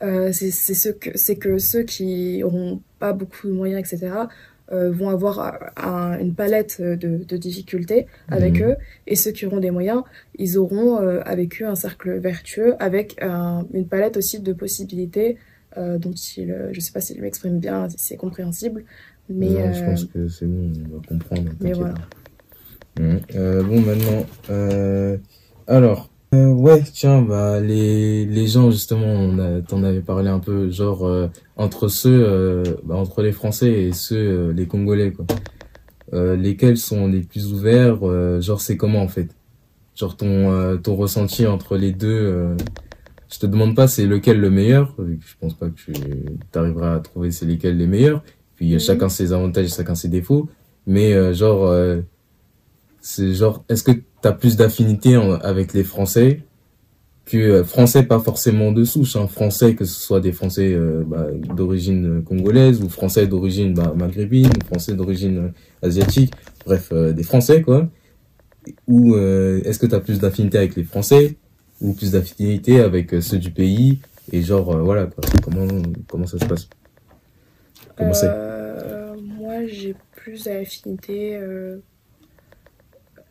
[0.00, 4.26] c'est ce que, que ceux qui n'auront pas beaucoup de moyens, etc.,
[4.72, 5.72] euh, vont avoir
[6.20, 8.68] une palette de, de difficultés avec mhm.
[8.68, 8.76] eux.
[9.08, 10.04] Et ceux qui auront des moyens,
[10.38, 15.38] ils auront euh, avec eux un cercle vertueux avec une palette aussi de possibilités
[15.76, 18.84] euh, dont il, je ne sais pas s'il m'exprime bien, si c'est compréhensible.
[19.28, 21.50] Mais, je pense que c'est bon, on va comprendre.
[21.60, 21.94] Mais voilà.
[22.98, 23.20] Mhm.
[23.62, 24.26] bon, maintenant,
[25.68, 30.70] alors, euh, ouais, tiens, bah les les gens justement, on t'en avais parlé un peu,
[30.70, 35.26] genre euh, entre ceux, euh, bah, entre les Français et ceux les Congolais quoi.
[36.36, 38.00] lesquels sont les plus ouverts,
[38.40, 39.28] genre c'est comment en fait,
[39.96, 42.56] genre ton ton ressenti entre les deux.
[43.32, 45.92] Je te demande pas c'est lequel le meilleur, je pense pas que tu
[46.54, 48.22] arriveras à trouver c'est lesquels les meilleurs.
[48.56, 48.80] Puis mhm.
[48.80, 50.48] chacun ses avantages, chacun ses défauts,
[50.86, 51.72] mais genre
[53.00, 56.42] c'est genre, est-ce que tu as plus d'affinité avec les Français
[57.24, 61.04] que euh, Français pas forcément de souche, hein, Français que ce soit des Français euh,
[61.06, 66.32] bah, d'origine congolaise ou Français d'origine bah, maghrébine ou Français d'origine euh, asiatique,
[66.66, 67.88] bref, des Français quoi.
[68.86, 71.36] Ou est-ce que tu as plus d'affinité avec les Français
[71.80, 74.00] ou plus d'affinité avec ceux du pays
[74.32, 75.66] et genre voilà quoi, comment
[76.08, 76.68] comment ça se passe?
[77.96, 78.30] Comment c'est?
[79.38, 81.38] Moi j'ai plus d'affinité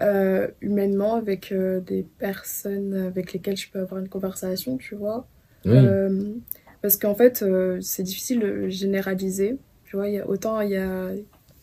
[0.01, 5.27] euh, humainement avec euh, des personnes avec lesquelles je peux avoir une conversation, tu vois.
[5.65, 6.35] Euh,
[6.81, 7.43] parce qu'en fait,
[7.81, 9.57] c'est difficile de généraliser.
[9.83, 11.09] Tu vois, y a, autant il y a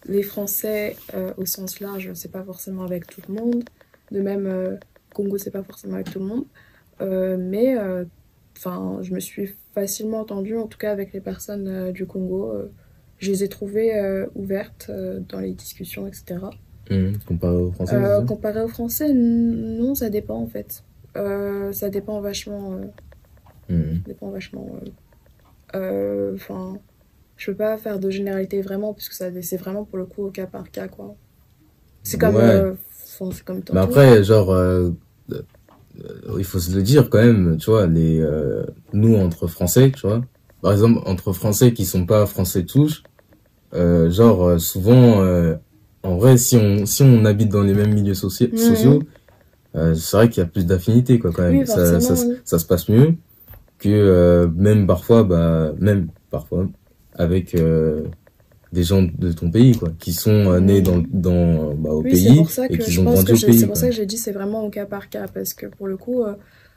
[0.04, 0.96] les Français
[1.38, 3.64] au sens large, c'est pas forcément avec tout le monde.
[4.10, 4.78] De même,
[5.14, 6.44] Congo, c'est pas forcément avec tout le monde.
[7.00, 7.76] Mais
[8.56, 12.52] enfin, je me suis facilement entendue, en tout cas avec les personnes du Congo.
[13.18, 14.90] je les ai trouvées ouvertes
[15.28, 16.38] dans les discussions, etc.
[16.90, 20.84] Mmh, comparé au français euh, Comparé au français, non, ça dépend en fait.
[21.16, 22.78] Euh, ça dépend vachement.
[23.70, 24.02] Euh, mmh.
[24.06, 24.68] dépend vachement.
[25.74, 26.78] Enfin,
[27.36, 30.30] je peux pas faire de généralité vraiment, puisque ça, c'est vraiment pour le coup au
[30.30, 31.16] cas par cas, quoi.
[32.02, 32.38] C'est comme.
[33.00, 34.54] c'est comme Mais après, genre.
[36.38, 38.24] Il faut se le dire quand même, tu vois, les,
[38.92, 40.22] nous entre français, tu vois.
[40.62, 43.02] Par exemple, entre français qui sont pas français tous,
[43.72, 45.22] genre, souvent
[46.06, 48.48] en vrai, si on, si on habite dans les mêmes milieux sociaux,
[49.74, 51.66] euh, c'est vrai qu'il y a plus d'affinité, quoi, quand même.
[51.66, 53.14] ça, ça, ça, se passe mieux
[53.78, 56.66] que euh, même parfois, bah, même parfois,
[57.14, 58.04] avec euh,
[58.72, 62.78] des gens de ton pays, quoi, qui sont nés dans, dans, bah, au pays et
[62.78, 63.58] qui ont grandi au pays.
[63.58, 65.86] C'est pour ça que j'ai dit c'est vraiment au cas par cas, parce que pour
[65.86, 66.24] le coup,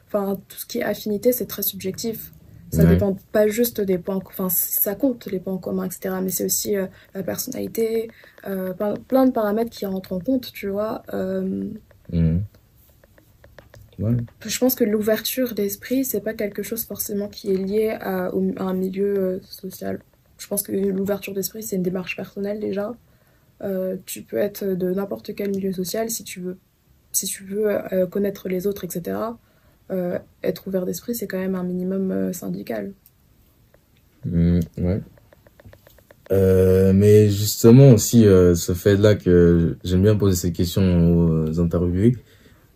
[0.07, 2.31] enfin, tout ce qui est affinité, c'est très subjectif.
[2.71, 6.15] Ça dépend pas juste des points, enfin ça compte les points communs, etc.
[6.21, 8.09] Mais c'est aussi euh, la personnalité,
[8.47, 8.73] euh,
[9.07, 11.03] plein, de paramètres qui rentrent en compte, tu vois.
[11.13, 11.71] Euh.
[12.11, 14.15] Ouais.
[14.45, 18.73] Je pense que l'ouverture d'esprit, c'est pas quelque chose forcément qui est lié à, un
[18.73, 19.99] milieu social.
[20.39, 22.95] Je pense que l'ouverture d'esprit, c'est une démarche personnelle déjà.
[24.05, 26.57] tu peux être de n'importe quel milieu social si tu veux,
[27.11, 27.77] si tu veux
[28.09, 29.17] connaître les autres, etc.
[29.91, 32.93] Euh, être ouvert d'esprit, c'est quand même un minimum euh, syndical.
[34.25, 35.01] Mmh, ouais.
[36.31, 42.17] Euh, mais justement aussi, ce fait-là que j'aime bien poser ces questions aux interviewés,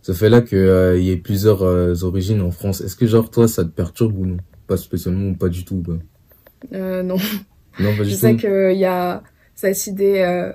[0.02, 3.69] ce fait-là qu'il y ait plusieurs origines en France, est-ce que genre toi ça te
[3.69, 4.38] perturbe ou non?
[4.65, 5.99] Pas spécialement ou pas du tout quoi?
[7.04, 7.17] non.
[7.80, 9.24] Non, pas du je sais qu'il y a
[9.56, 10.52] cette idée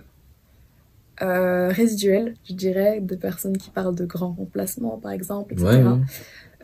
[1.20, 5.82] résiduelle, je dirais, de personnes qui parlent de grands remplacements par exemple, etc.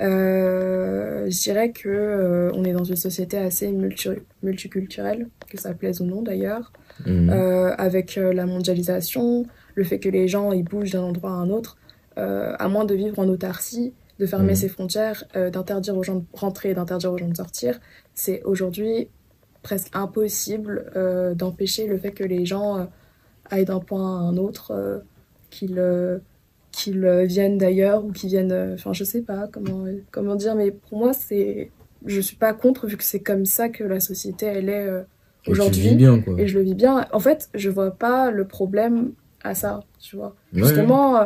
[0.00, 3.72] Euh, je dirais que euh, on est dans une société assez
[4.42, 6.72] multiculturelle, que ça plaise ou non d'ailleurs,
[7.06, 7.30] mhm.
[7.30, 11.50] euh, avec la mondialisation, le fait que les gens ils bougent d'un endroit à un
[11.50, 11.76] autre,
[12.16, 14.56] à moins de vivre en autarcie, de fermer mhm.
[14.56, 17.80] ses frontières, d'interdire aux gens de rentrer, d'interdire aux gens de sortir,
[18.14, 19.08] c'est aujourd'hui
[19.64, 20.92] presque impossible
[21.34, 22.86] d'empêcher le fait que les gens
[23.50, 25.02] aillent d'un point à un autre,
[25.50, 25.80] qu'ils
[26.74, 30.54] qu'ils euh, viennent d'ailleurs ou qu'ils viennent euh, enfin je sais pas comment comment dire
[30.54, 31.70] mais pour moi c'est
[32.04, 35.02] je suis pas contre vu que c'est comme ça que la société elle est euh,
[35.46, 35.96] aujourd'hui.
[36.38, 37.06] et, je le vis bien.
[37.12, 40.34] En fait je vois pas le problème à ça tu vois.
[40.52, 41.24] Justement euh,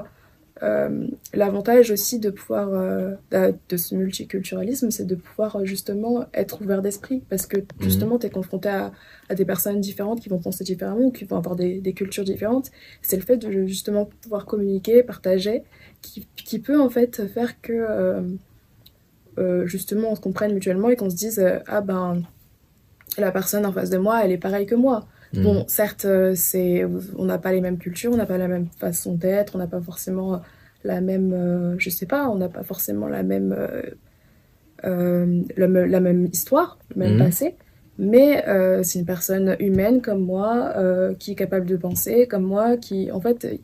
[1.35, 3.15] l'avantage aussi de pouvoir euh,
[3.69, 7.23] de ce multiculturalisme c'est de pouvoir euh, justement être ouvert d'esprit.
[7.29, 7.65] Parce que mhm.
[7.81, 8.93] justement tu es confronté à,
[9.29, 12.25] à, des personnes différentes qui vont penser différemment ou qui vont avoir des, des cultures
[12.25, 12.71] différentes.
[13.03, 15.63] C'est le fait de justement pouvoir communiquer partager
[16.03, 18.37] qui, qui peut en fait faire que
[19.65, 22.23] justement on se comprenne mutuellement et qu'on se dise ah ben
[23.19, 25.43] la personne en face de moi elle est pareille que moi Mmh.
[25.43, 26.87] Bon, certes, euh, c'est,
[27.17, 29.67] on n'a pas les mêmes cultures, on n'a pas la même façon d'être, on n'a
[29.67, 30.41] pas forcément
[30.85, 33.55] la même, euh, je sais pas, on n'a pas forcément la même,
[34.85, 37.19] euh, la, même histoire, le même mmh.
[37.19, 37.55] passé.
[38.01, 38.45] Mais
[38.85, 40.73] c'est une personne humaine comme moi,
[41.19, 43.59] qui est capable de penser, comme moi, qui, en fait,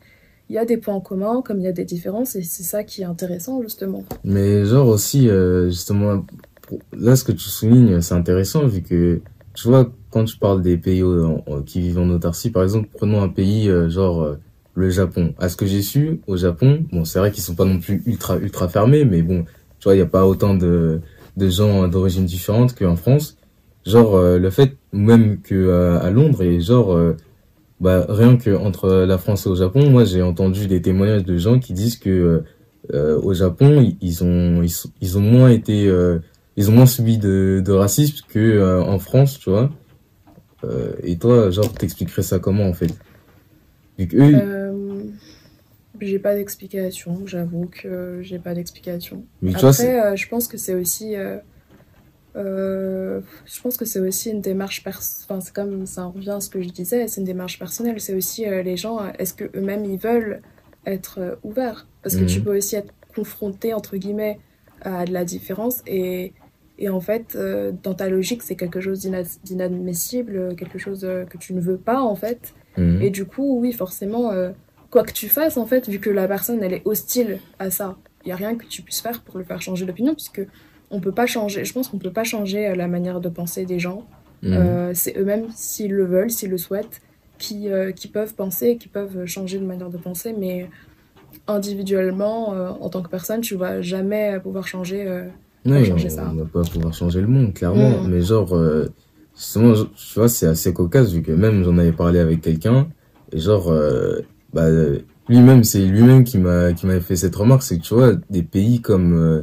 [0.49, 2.63] il y a des points en commun, comme il y a des différences, et c'est
[2.63, 4.03] ça qui est intéressant, justement.
[4.25, 5.29] Mais genre aussi,
[5.67, 6.25] justement,
[6.91, 9.21] là, ce que tu soulignes, c'est intéressant, vu que,
[9.53, 11.03] tu vois, quand tu parles des pays
[11.65, 14.39] qui vivent en autarcie, par exemple, prenons un pays euh, genre euh,
[14.73, 15.33] le Japon.
[15.39, 18.01] À ce que j'ai su, au Japon, bon, c'est vrai qu'ils sont pas non plus
[18.05, 19.43] ultra ultra fermés, mais bon,
[19.77, 21.01] tu vois, il y a pas autant de
[21.37, 23.35] gens d'origine différente qu'en France.
[23.85, 25.69] Genre euh, le fait même que
[26.01, 26.97] à Londres et genre
[27.81, 31.37] bah rien que entre la France et au Japon, moi j'ai entendu des témoignages de
[31.37, 32.41] gens qui disent que
[32.93, 34.63] au Japon, ils ont
[35.01, 35.93] ils, ont moins été
[36.55, 39.69] ils ont moins subi de, de racisme que en France, tu vois.
[40.65, 42.93] Euh, et toi, genre, t'expliquerais ça comment en fait?
[43.97, 44.35] Vu que eux...
[44.35, 45.03] euh,
[46.01, 49.23] J'ai pas d'explication, j'avoue que j'ai pas d'explication.
[49.53, 51.15] Après, euh, je pense que c'est aussi.
[52.35, 56.61] Je pense que c'est aussi une démarche enfin c'est comme ça revient à ce que
[56.61, 60.41] je disais c'est une démarche personnelle c'est aussi les gens est-ce que eux-mêmes ils veulent
[60.85, 61.87] être ouverts?
[62.03, 62.45] Parce que tu mhm.
[62.45, 64.39] peux aussi être confronté entre guillemets
[64.81, 66.33] à de la différence et
[66.77, 69.07] et en fait, euh, dans ta logique, c'est quelque chose
[69.43, 72.53] d'inadmissible, quelque chose euh, que tu ne veux pas, en fait.
[72.77, 73.01] Mhm.
[73.01, 74.51] Et du coup, oui, forcément, euh,
[74.91, 77.95] quoi que tu fasses, en fait, vu que la personne, elle est hostile à ça,
[78.23, 80.41] il n'y a rien que tu puisses faire pour lui faire changer d'opinion, puisque
[80.91, 83.79] on peut pas changer, je pense qu'on peut pas changer la manière de penser des
[83.79, 84.05] gens.
[84.41, 84.93] Mhm.
[84.93, 87.01] c'est eux-mêmes, s'ils le veulent, s'ils le souhaitent,
[87.39, 90.69] qui, qui peuvent penser, qui peuvent changer de manière de penser, mais
[91.47, 95.23] individuellement, en tant que personne, tu vas jamais pouvoir changer
[95.65, 98.03] oui, on, on va pas pouvoir changer le monde, clairement.
[98.03, 98.07] Mm.
[98.09, 98.87] Mais genre, euh,
[99.35, 102.87] justement, tu vois, c'est assez cocasse vu que même j'en avais parlé avec quelqu'un
[103.31, 104.19] et genre, euh,
[104.53, 104.67] bah,
[105.27, 108.43] lui-même, c'est lui-même qui m'a qui m'avait fait cette remarque, c'est que tu vois, des
[108.43, 109.41] pays comme euh,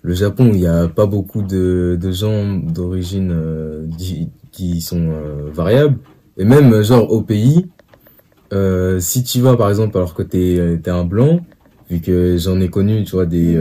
[0.00, 3.36] le Japon, il y a pas beaucoup de de gens d'origine
[4.50, 5.12] qui sont
[5.52, 5.98] variables,
[6.38, 7.66] et même genre au pays,
[8.98, 11.40] si tu vas par exemple alors que t'es es un blanc,
[11.88, 13.56] vu que j'en ai connu, tu vois, des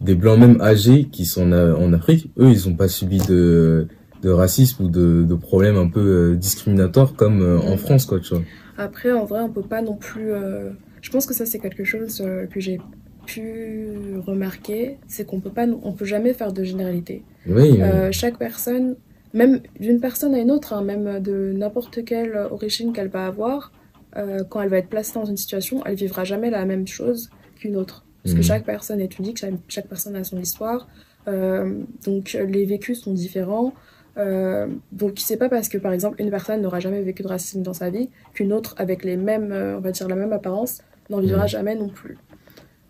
[0.00, 3.86] des blancs même âgés qui sont en Afrique, eux, ils n'ont pas subi de,
[4.22, 8.20] de racisme ou de, de problèmes un peu euh, discriminatoires comme euh, en France, quoi,
[8.20, 8.42] tu vois.
[8.78, 10.32] Après, en vrai, on peut pas non plus.
[10.32, 12.80] Euh, je pense que ça, c'est quelque chose que j'ai
[13.26, 13.88] pu
[14.26, 17.22] remarquer, c'est qu'on peut pas, on peut jamais faire de généralité.
[17.46, 17.78] Oui.
[18.10, 18.96] chaque personne,
[19.34, 23.72] même d'une personne à une autre, hein, même de n'importe quelle origine qu'elle va avoir,
[24.14, 27.76] quand elle va être placée dans une situation, elle vivra jamais la même chose qu'une
[27.76, 28.04] autre.
[28.22, 28.44] Parce que mm.
[28.44, 30.88] chaque personne est unique, chaque, personne a son histoire.
[31.28, 33.74] Euh, donc les vécus sont différents.
[34.16, 37.62] Euh, donc c'est pas parce que par exemple une personne n'aura jamais vécu de racisme
[37.62, 40.82] dans sa vie qu'une autre avec les mêmes, euh, on va dire la même apparence,
[41.10, 41.48] n'en vivra mm.
[41.48, 42.18] jamais non plus.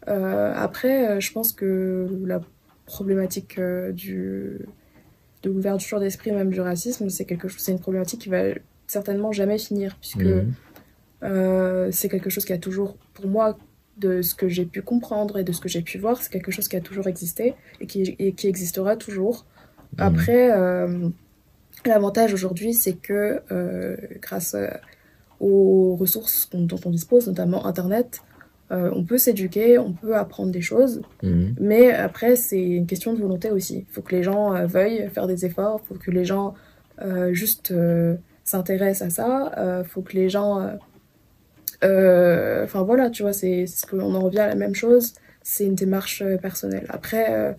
[0.08, 2.40] Euh, après, je pense que la
[2.86, 3.60] problématique
[3.92, 4.58] du,
[5.42, 8.42] de l'ouverture d'esprit, même du racisme, c'est quelque chose, c'est une problématique qui va
[8.86, 10.24] certainement jamais finir puisque
[11.22, 11.90] mm.
[11.92, 13.58] c'est quelque chose qui a toujours, pour moi,
[14.00, 16.50] de ce que j'ai pu comprendre et de ce que j'ai pu voir, c'est quelque
[16.50, 19.44] chose qui a toujours existé et qui, qui existera toujours.
[19.92, 20.06] Mhm.
[20.06, 21.08] Après, euh,
[21.86, 24.68] l'avantage aujourd'hui, c'est que euh, grâce euh,
[25.38, 28.22] aux ressources dont on dispose, notamment Internet,
[28.72, 31.56] on peut s'éduquer, on peut apprendre des choses, mhm.
[31.58, 33.84] mais après, c'est une question de volonté aussi.
[33.88, 36.54] Il faut que les gens veuillent faire des efforts, il faut que les gens
[37.32, 37.74] juste
[38.44, 40.78] s'intéressent à ça, il faut que les gens
[41.82, 45.14] enfin voilà, tu vois, c'est ce qu'on en revient à la même chose.
[45.42, 46.86] C'est une démarche euh, personnelle.
[46.90, 47.52] Après, euh,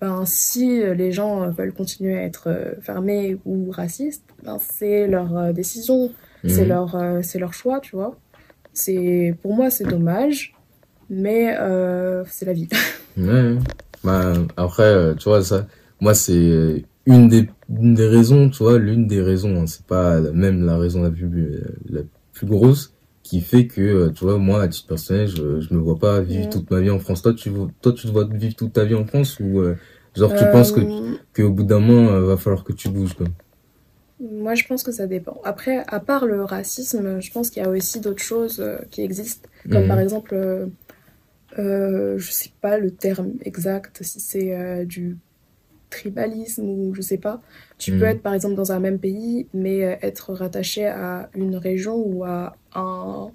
[0.00, 6.12] ben, si les gens veulent continuer à être fermés ou racistes, ben, c'est leur décision,
[6.46, 6.68] c'est mhm.
[6.68, 8.16] leur, c'est leur choix, tu vois.
[8.74, 10.54] C'est, pour moi, c'est dommage,
[11.08, 11.56] mais
[12.28, 12.68] c'est la vie.
[13.16, 13.54] Ouais.
[14.02, 15.68] Bah, après, tu vois, ça,
[16.00, 20.20] moi, c'est une des, une des raisons, tu vois, l'une des raisons, hein, c'est pas
[20.20, 22.00] même la raison la plus, la
[22.32, 22.93] plus grosse,
[23.24, 26.20] qui fait que, euh, tu vois, moi, à titre personnel, je, je me vois pas
[26.20, 26.50] vivre mm.
[26.50, 27.22] toute ma vie en France.
[27.22, 29.76] Toi, tu, toi, tu te vois vivre toute ta vie en France ou, euh,
[30.14, 33.26] genre, tu penses que, euh, qu'au bout d'un moment, va falloir que tu bouges, quoi?
[34.20, 35.40] Moi, je pense que ça dépend.
[35.42, 39.48] Après, à part le racisme, je pense qu'il y a aussi d'autres choses qui existent,
[39.70, 40.00] comme par mm.
[40.00, 40.68] exemple,
[41.58, 45.16] euh, je sais pas le terme exact, si c'est du
[45.94, 47.40] tribalisme ou je sais pas.
[47.78, 48.16] Tu peux hmm.
[48.16, 52.24] être par exemple dans un même pays, mais euh, être rattaché à une région ou
[52.24, 53.30] à un,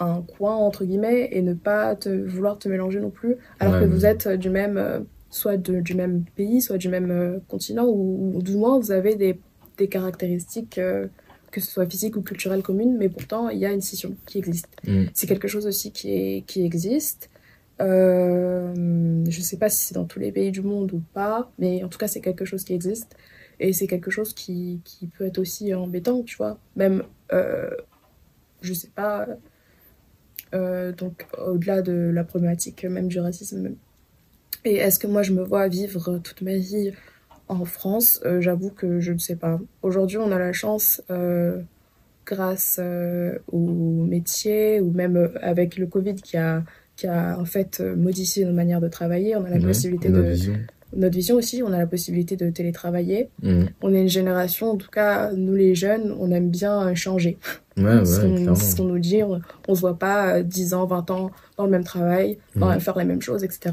[0.00, 3.84] un coin entre guillemets et ne pas te, vouloir te mélanger non plus, alors que
[3.84, 5.00] vous êtes du même, euh,
[5.30, 9.38] soit du même pays, soit du même euh, continent, ou, du moins vous avez des,
[9.78, 10.80] des caractéristiques
[11.52, 14.38] que ce soit physique ou culturelle commune, mais pourtant il y a une scission qui
[14.38, 14.68] existe.
[14.86, 15.04] Mm.
[15.14, 17.30] C'est quelque chose aussi qui, est, qui existe.
[17.80, 21.50] Euh, je ne sais pas si c'est dans tous les pays du monde ou pas,
[21.58, 23.14] mais en tout cas c'est quelque chose qui existe.
[23.60, 26.58] Et c'est quelque chose qui, qui, peut être aussi embêtant, tu vois.
[26.74, 27.70] Même, euh,
[28.62, 29.26] je sais pas,
[30.54, 33.74] euh, donc au-delà de la problématique même du racisme.
[34.64, 36.92] Et est-ce que moi je me vois vivre toute ma vie
[37.48, 39.60] en France, euh, j'avoue que je ne sais pas.
[39.82, 41.60] Aujourd'hui, on a la chance, euh,
[42.24, 46.62] grâce euh, au métier ou même avec le Covid qui a,
[46.96, 50.34] qui a en fait modifié nos manières de travailler, on a la Ouais, possibilité de...
[50.94, 53.30] Notre vision aussi, on a la possibilité de télétravailler.
[53.42, 53.64] Mm.
[53.82, 57.38] On est une génération, en tout cas, nous les jeunes, on aime bien changer.
[57.78, 58.20] Ouais, ce
[58.76, 59.22] qu'on- nous dit.
[59.22, 62.66] On, on se voit pas euh, 10 ans, 20 ans dans le même travail, dans-
[62.72, 62.80] Mhm.
[62.80, 63.72] faire les mêmes choses, etc.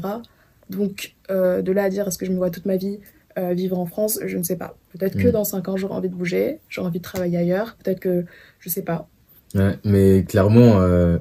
[0.70, 2.98] Donc, euh, de là à dire est-ce que je me vois toute ma vie
[3.38, 4.76] euh, vivre en France, je ne sais pas.
[4.92, 5.32] Peut-être que Mhm.
[5.32, 7.76] dans 5 ans, j'aurai envie de bouger, j'aurai envie de travailler ailleurs.
[7.82, 8.24] Peut-être que,
[8.58, 9.08] je sais pas.
[9.54, 11.18] Ouais, mais clairement, euh,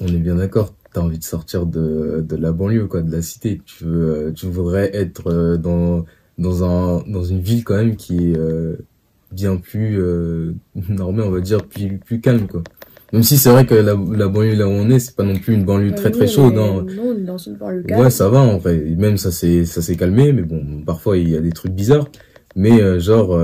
[0.00, 0.74] on est bien d'accord.
[0.94, 3.60] T'as envie de sortir de, de la banlieue, quoi, de la cité.
[3.66, 6.04] Tu veux, euh, tu voudrais être euh, dans,
[6.38, 8.76] dans un, dans une ville quand même qui est euh,
[9.32, 10.54] bien plus euh,
[10.88, 12.62] normée, on va dire, plus, plus calme, quoi.
[13.12, 15.36] Même si c'est vrai que la, la banlieue là où on est, c'est pas non
[15.36, 16.56] plus une banlieue très très chaude.
[16.58, 16.84] hein.
[16.88, 18.76] est- nous, on est dans une banlieue Ouais, ça va en vrai.
[18.96, 22.08] Même ça s'est ça s'est calmé, mais bon, parfois il y a des trucs bizarres.
[22.56, 23.34] Mais euh, genre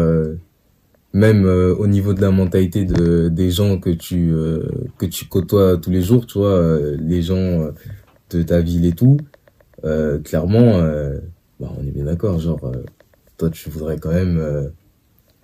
[1.13, 4.69] même euh, au niveau de la mentalité de des gens que tu euh,
[4.99, 7.71] que tu côtoies tous les jours, tu vois, euh, les gens
[8.31, 9.17] de ta ville et tout,
[10.25, 10.79] clairement,
[11.59, 12.39] bah, on est bien d'accord.
[12.39, 12.61] Genre,
[13.39, 14.71] toi, tu voudrais quand même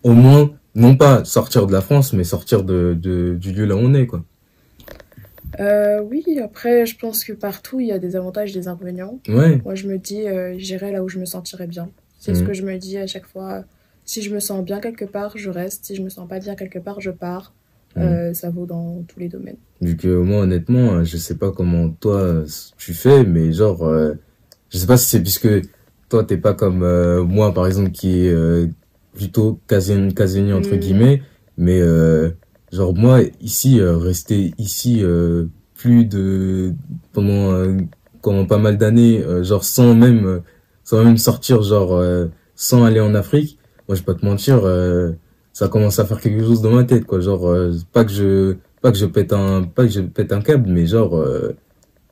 [0.04, 3.74] au moins non pas sortir de la France, mais sortir de, de du lieu là
[3.74, 4.22] où on est, quoi.
[5.58, 9.18] Oui, après, je pense que partout, il y a des avantages et des inconvénients.
[9.28, 9.60] Ouais.
[9.64, 10.22] Moi, je me dis,
[10.58, 11.88] j'irai là où je me sentirai bien.
[12.20, 12.46] C'est ce Mhm.
[12.46, 13.64] que je me dis à chaque fois.
[14.06, 15.84] Si je me sens bien quelque part, je reste.
[15.84, 17.52] Si je me sens pas bien quelque part, je pars.
[17.98, 19.56] Euh, ça vaut dans tous les domaines.
[19.80, 23.86] Vu que moi, honnêtement, euh, je sais pas comment toi euh, tu fais, mais genre,
[23.86, 24.12] euh,
[24.70, 25.48] je sais pas si c'est puisque
[26.10, 28.70] toi t'es pas comme euh, moi, par exemple, qui est
[29.14, 30.78] plutôt casanier, entre Mm.
[30.78, 31.22] guillemets,
[31.56, 31.80] mais
[32.70, 35.02] genre moi ici, rester ici
[35.74, 36.74] plus de
[37.14, 37.76] pendant
[38.22, 40.42] pendant pas mal d'années, genre sans même
[40.84, 41.98] sans même sortir, genre
[42.56, 45.12] sans aller en Afrique, moi je vais pas te mentir, euh,
[45.52, 47.20] ça commence à faire quelque chose dans ma tête, quoi.
[47.20, 50.40] Genre euh, pas que je pas que je pète un pas que je pète un
[50.42, 51.52] câble mais genre euh,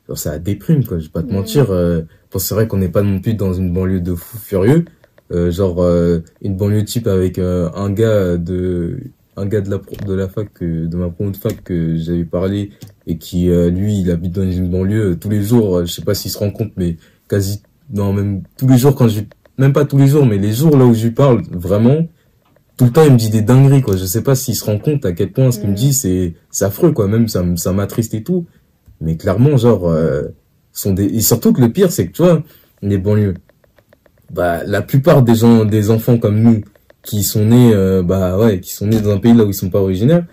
[0.07, 1.33] genre ça déprime quoi je vais pas te Mhm.
[1.33, 4.37] mentir euh, bon, c'est vrai qu'on n'est pas non plus dans une banlieue de fou
[4.37, 4.83] furieux
[5.31, 8.99] euh, genre euh, une banlieue type avec euh, un gars de
[9.37, 12.23] un gars de la de la fac que- de ma promo de fac que j'avais
[12.25, 12.71] parlé
[13.07, 16.01] et qui euh, lui il habite dans une banlieue tous les jours euh, je sais
[16.03, 16.97] pas s'il se rend compte mais
[17.29, 17.61] quasi
[17.93, 19.21] non même tous les jours quand je
[19.57, 22.07] même pas tous les jours mais les jours là où je lui parle vraiment
[22.77, 23.95] tout le temps il me dit des dingueries quoi.
[23.95, 25.77] Je sais pas s'il se rend compte à quel point ce qu'il me Mhm.
[25.79, 27.07] dit c'est c'est affreux quoi.
[27.07, 28.45] Même ça ça m'attriste et tout.
[29.01, 30.23] Mais clairement genre euh,
[30.73, 32.43] sont des et surtout que le pire c'est que tu vois
[32.81, 33.35] les banlieues
[34.33, 36.61] bah la plupart des gens des enfants comme nous
[37.03, 39.53] qui sont nés euh, bah ouais qui sont nés dans un pays là où ils
[39.53, 40.25] sont pas originaires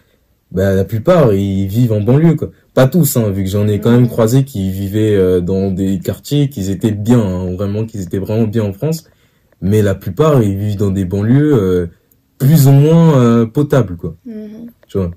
[0.51, 2.51] bah la plupart ils vivent en banlieue quoi.
[2.75, 4.09] Pas tous hein vu que j'en ai quand même Mhm.
[4.09, 8.47] croisé qui vivaient euh, dans des quartiers qui étaient bien hein, vraiment qu'ils étaient vraiment
[8.49, 9.05] bien en France
[9.63, 11.89] mais la plupart ils vivent dans des banlieues euh,
[12.39, 14.75] plus ou moins euh, potables quoi Mhm.
[14.89, 15.13] tu vois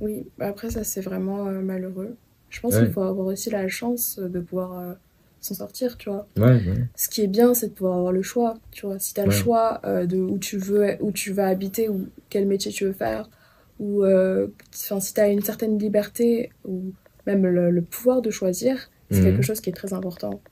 [0.00, 2.16] Oui, bah après, ça, c'est vraiment euh, malheureux.
[2.50, 2.78] Je pense Ouais.
[2.78, 4.96] qu'il faut avoir aussi la chance de pouvoir
[5.40, 6.28] s'en sortir, tu vois.
[6.36, 6.88] ouais, ouais.
[6.96, 8.98] Ce qui est bien, c'est de pouvoir avoir le choix, tu vois.
[8.98, 12.46] Si tu as le choix de où tu veux, où tu vas habiter, ou quel
[12.46, 13.28] métier tu veux faire,
[13.80, 16.94] ou enfin, si tu as une certaine liberté, ou
[17.26, 19.32] même le, le pouvoir de choisir, c'est Mhm.
[19.32, 20.42] quelque chose qui est très important.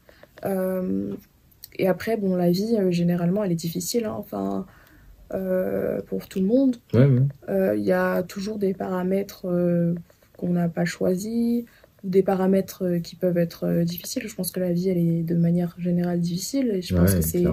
[1.78, 4.66] Et après, bon, la vie, euh, généralement, elle est difficile, hein, enfin,
[5.34, 6.76] euh, pour tout le monde.
[6.92, 7.22] ouais, ouais.
[7.48, 9.46] Euh, Il y a toujours des paramètres
[10.36, 11.64] qu'on n'a pas choisis
[12.04, 14.24] ou des paramètres qui peuvent être difficiles.
[14.26, 17.20] Je pense que la vie, elle est de manière générale difficile et je pense Ouais,
[17.20, 17.44] que c'est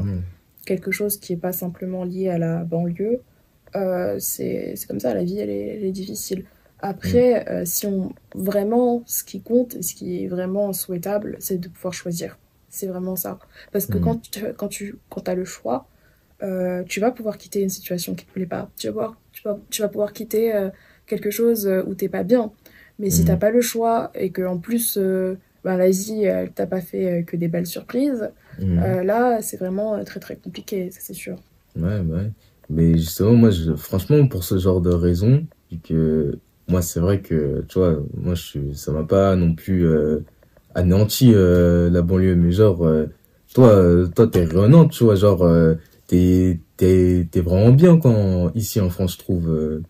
[0.65, 3.21] quelque chose qui n'est pas simplement lié à la banlieue.
[4.19, 6.45] C'est comme ça, la vie, elle est, elle est difficile.
[6.81, 11.69] Après, si on vraiment, ce qui compte, et ce qui est vraiment souhaitable, c'est de
[11.69, 12.37] pouvoir choisir.
[12.69, 13.39] C'est vraiment ça.
[13.71, 14.03] Parce que Mhm.
[14.03, 15.87] quand tu, quand tu quand as le choix,
[16.43, 18.71] euh, tu vas pouvoir quitter une situation qui te plaît pas.
[18.77, 20.69] Tu vas pouvoir, tu vas, tu vas pouvoir quitter euh,
[21.07, 22.51] quelque chose euh, où t'es pas bien.
[22.99, 23.25] Mais si Mhm.
[23.25, 27.23] t'as pas le choix et que en plus, euh, ben, l'Asie, elle t'a pas fait
[27.27, 28.31] que des belles surprises,
[28.83, 31.37] euh, là, c'est vraiment très très compliqué, ça c'est sûr.
[31.75, 32.31] Ouais, ouais.
[32.69, 37.21] Mais justement, moi, je, franchement, pour ce genre de raison, vu que moi, c'est vrai
[37.21, 39.85] que, tu vois, moi, je ça m'a pas non plus
[40.75, 43.07] anéanti euh, la banlieue, mais genre, euh,
[43.53, 45.47] toi, euh, toi, t'es rayonnante, tu vois, genre,
[46.07, 49.81] t'es, t'es, t'es vraiment bien quand ici en France, je trouve.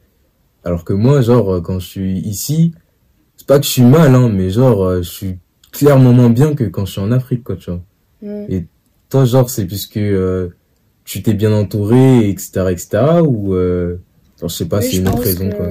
[0.64, 2.74] Alors que moi, genre, quand je suis ici,
[3.38, 5.38] c'est pas que je suis mal, hein, mais genre, je suis
[5.72, 7.82] clairement moins bien que quand je suis en Afrique, quoi, tu vois.
[8.22, 8.46] Mm.
[8.50, 8.66] Et
[9.10, 10.00] toi, genre, c'est puisque
[11.06, 15.24] tu t'es bien entouré, etc., etc., ou, genre, je sais pas, Oui, c'est une autre
[15.24, 15.68] raison, quoi.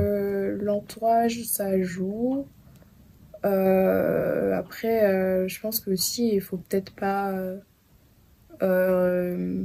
[0.61, 2.47] l'entourage, ça joue.
[3.45, 7.32] Euh, après, euh, je pense que aussi, il faut peut-être pas
[8.62, 9.64] euh,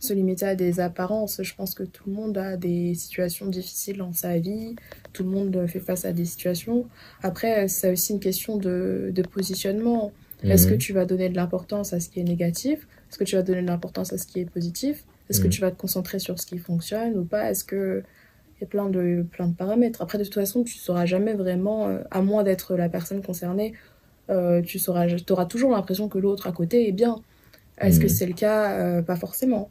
[0.00, 1.42] se limiter à des apparences.
[1.42, 4.76] Je pense que tout le monde a des situations difficiles dans sa vie.
[5.12, 6.86] Tout le monde fait face à des situations.
[7.22, 10.12] Après, c'est aussi une question de, de positionnement.
[10.42, 10.78] Est-ce que Mhm.
[10.78, 12.86] tu vas donner de l'importance à ce qui est négatif?
[13.10, 15.04] Est-ce que tu vas donner de l'importance à ce qui est positif?
[15.30, 15.50] Est-ce que Mhm.
[15.52, 17.50] tu vas te concentrer sur ce qui fonctionne ou pas?
[17.50, 18.02] Est-ce que
[18.60, 20.02] y a plein de, plein de paramètres.
[20.02, 23.74] Après, de toute façon, tu sauras jamais vraiment, euh, à moins d'être la personne concernée,
[24.30, 27.20] euh, tu sauras, auras toujours l'impression que l'autre à côté est bien.
[27.78, 28.08] Est-ce que Mhm.
[28.10, 28.72] c'est le cas?
[28.72, 29.70] Euh, pas forcément.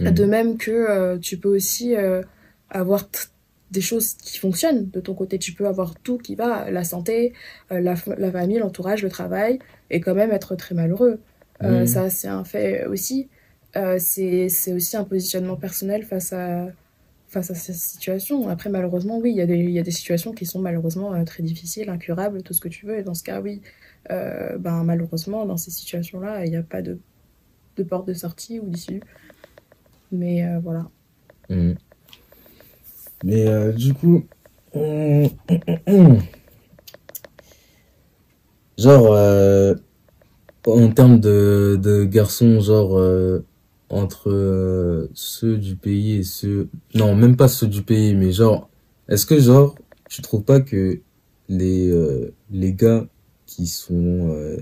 [0.00, 0.10] Mhm.
[0.12, 1.94] De même que tu peux aussi
[2.70, 3.08] avoir
[3.70, 5.38] des choses qui fonctionnent de ton côté.
[5.38, 7.34] Tu peux avoir tout qui va, la santé,
[7.72, 9.58] euh, la, famille, l'entourage, le travail,
[9.90, 11.20] et quand même être très malheureux.
[11.62, 11.86] Euh, Mhm.
[11.86, 13.28] Ça, c'est un fait aussi.
[13.76, 16.68] Euh, c'est aussi un positionnement personnel face à,
[17.28, 18.48] face à cette situation.
[18.48, 21.14] Après, malheureusement, oui, il y a des, il y a des situations qui sont malheureusement
[21.14, 22.98] euh, très difficiles, incurables, tout ce que tu veux.
[22.98, 23.60] Et dans ce cas, oui,
[24.10, 26.98] euh, ben, malheureusement, dans ces situations-là, il n'y a pas de,
[27.76, 29.02] de porte de sortie ou d'issue.
[30.10, 30.88] Mais euh, voilà.
[31.50, 31.76] Mhm.
[33.24, 34.24] Mais euh, du coup,
[38.78, 39.74] genre, euh,
[40.66, 43.44] en termes de, de garçons, genre, euh,
[43.90, 46.68] entre euh, ceux du pays et ceux...
[46.94, 48.68] Non, même pas ceux du pays, mais genre,
[49.08, 49.74] est-ce que, genre,
[50.08, 51.00] tu trouves pas que
[51.48, 53.06] les, euh, les gars
[53.46, 54.58] qui sont, euh,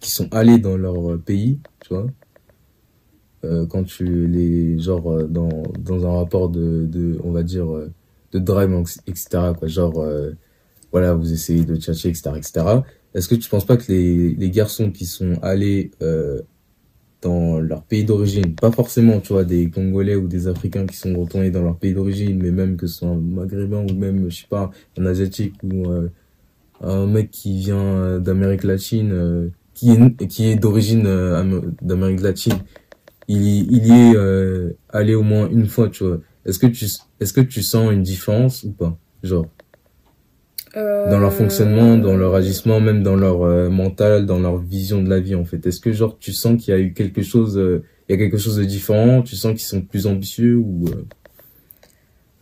[0.00, 2.06] qui sont allés dans leur pays, tu vois,
[3.44, 5.48] euh, quand tu les genre euh, dans
[5.78, 7.90] dans un rapport de de on va dire euh,
[8.32, 8.70] de drive
[9.06, 10.06] etc quoi genre
[10.92, 12.66] voilà vous essayez de tchatcher etc etc
[13.14, 15.90] est-ce que tu penses pas que les les garçons qui sont allés
[17.22, 21.14] dans leur pays d'origine pas forcément tu vois des Congolais ou des Africains qui sont
[21.18, 24.36] retournés dans leur pays d'origine mais même que ce soit un Maghrébin ou même je
[24.42, 26.08] sais pas un Asiatique ou euh,
[26.80, 32.20] un mec qui vient euh, d'Amérique latine euh, qui est qui est d'origine am- d'Amérique
[32.22, 32.64] latine
[33.28, 34.16] il, y- il est
[34.88, 36.20] allé au moins une fois, tu vois.
[36.44, 36.86] Est-ce que tu,
[37.20, 38.98] est-ce que tu sens une différence ou pas?
[39.22, 39.50] Genre,
[40.74, 45.02] dans leur fonctionnement, dans leur Euh, agissement, même dans leur euh, mental, dans leur vision
[45.02, 45.66] de la vie, en fait.
[45.66, 48.18] Est-ce que, genre, tu sens qu'il y a eu quelque chose, euh, il y a
[48.18, 49.22] quelque chose de différent?
[49.22, 51.04] Tu sens qu'ils sont plus ambitieux ou, euh,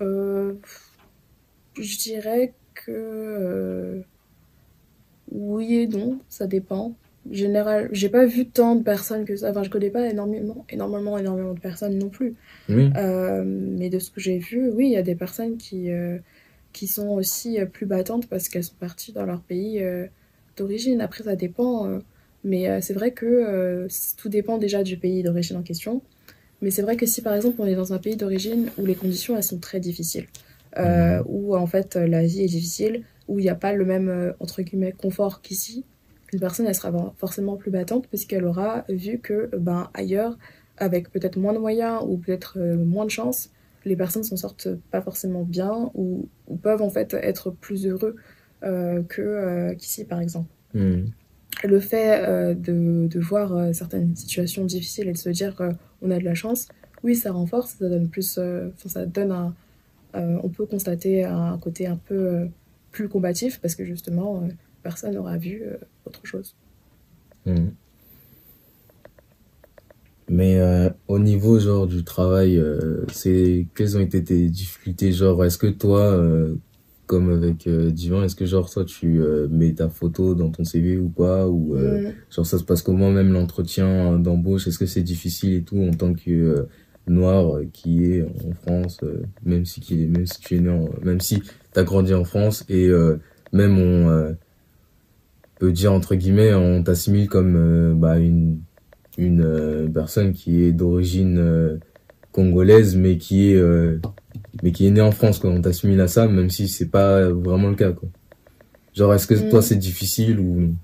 [0.01, 0.55] Euh,
[1.79, 4.03] je dirais que euh,
[5.31, 6.95] oui et non, ça dépend.
[7.31, 9.51] Général, j'ai pas vu tant de personnes que ça.
[9.51, 12.37] Enfin, je connais pas énormément, énormément, énormément de personnes non plus.
[12.68, 12.91] oui?
[12.97, 16.18] Euh, mais de ce que j'ai vu, oui, il y a des personnes qui, euh,
[16.73, 20.07] qui sont aussi euh, plus battantes parce qu'elles sont parties dans leur pays euh,
[20.57, 21.01] d'origine.
[21.01, 21.87] Après, ça dépend.
[21.89, 21.99] euh,
[22.45, 26.03] mais euh, c'est vrai que tout dépend déjà du pays d'origine en question.
[26.62, 28.95] Mais c'est vrai que si par exemple on est dans un pays d'origine où les
[28.95, 30.27] conditions elles sont très difficiles,
[30.79, 31.25] euh, Mhm.
[31.27, 34.62] où en fait la vie est difficile, où il n'y a pas le même entre
[34.62, 35.85] guillemets confort qu'ici,
[36.33, 40.39] une personne elle sera forcément plus battante puisqu'elle aura vu que ben ailleurs,
[40.77, 43.51] avec peut-être moins de moyens ou peut-être euh, moins de chance,
[43.85, 48.16] les personnes s'en sortent pas forcément bien ou, ou peuvent en fait être plus heureux
[48.64, 51.07] euh, que euh, qu'ici par exemple Hmm.
[51.64, 55.57] le fait euh, de, de voir certaines situations difficiles et de se dire
[56.03, 56.68] on a de la chance,
[57.03, 58.39] oui, ça renforce, ça donne plus,
[58.85, 59.55] ça donne un,
[60.12, 62.49] on peut constater un côté un peu
[62.93, 64.47] plus combatif parce que justement,
[64.83, 65.62] personne n'aura vu
[66.05, 66.55] autre chose.
[67.47, 67.68] Hmm.
[70.29, 75.12] Mais euh, au niveau genre du travail, euh, c'est quelles ont été tes difficultés?
[75.12, 76.55] Genre, est-ce que toi, euh,
[77.07, 80.64] comme avec euh, Divan, est-ce que genre toi tu euh, mets ta photo dans ton
[80.64, 81.49] CV ou pas?
[81.49, 84.68] Ou euh, genre ça se passe comment même l'entretien d'embauche?
[84.68, 86.68] Est-ce que c'est difficile et tout en tant que euh,
[87.07, 90.68] noir qui est en France, euh, même si qui est, même si tu es né
[90.68, 93.16] en, même si t'as grandi en France et euh,
[93.53, 94.33] même on euh,
[95.59, 98.61] peut dire entre guillemets on t'assimile comme bah une
[99.19, 101.79] une euh, personne qui est d'origine euh,
[102.33, 103.99] congolaise mais qui est euh,
[104.62, 107.29] mais qui est née en France quoi on t'assimile à ça même si c'est pas
[107.31, 108.09] vraiment le cas quoi
[108.95, 109.62] genre est-ce que toi Mm.
[109.62, 110.75] c'est difficile ou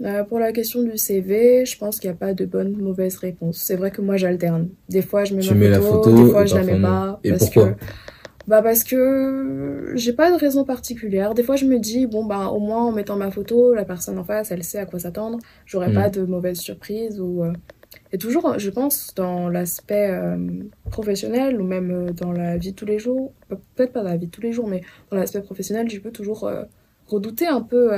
[0.00, 2.84] Euh, pour la question du CV, je pense qu'il n'y a pas de bonne ou
[2.84, 3.58] mauvaise réponse.
[3.58, 4.68] C'est vrai que moi j'alterne.
[4.88, 6.80] Des fois je mets tu ma mets la photo, photo des fois je la mets
[6.80, 7.72] pas et parce pourquoi?
[7.72, 7.76] que
[8.48, 11.34] Bah parce que j'ai pas de raison particulière.
[11.34, 14.18] Des fois je me dis bon bah au moins en mettant ma photo, la personne
[14.18, 15.38] en face elle sait à quoi s'attendre.
[15.66, 16.12] J'aurai pas Mm.
[16.12, 17.52] de mauvaise surprise ou euh,
[18.12, 20.36] et toujours, je pense, dans l'aspect euh,
[20.90, 23.32] professionnel ou même euh, dans la vie de tous les jours,
[23.76, 24.80] peut-être pas dans la vie de tous les jours, mais
[25.10, 26.64] dans l'aspect professionnel, je peux toujours euh,
[27.06, 27.90] redouter un peu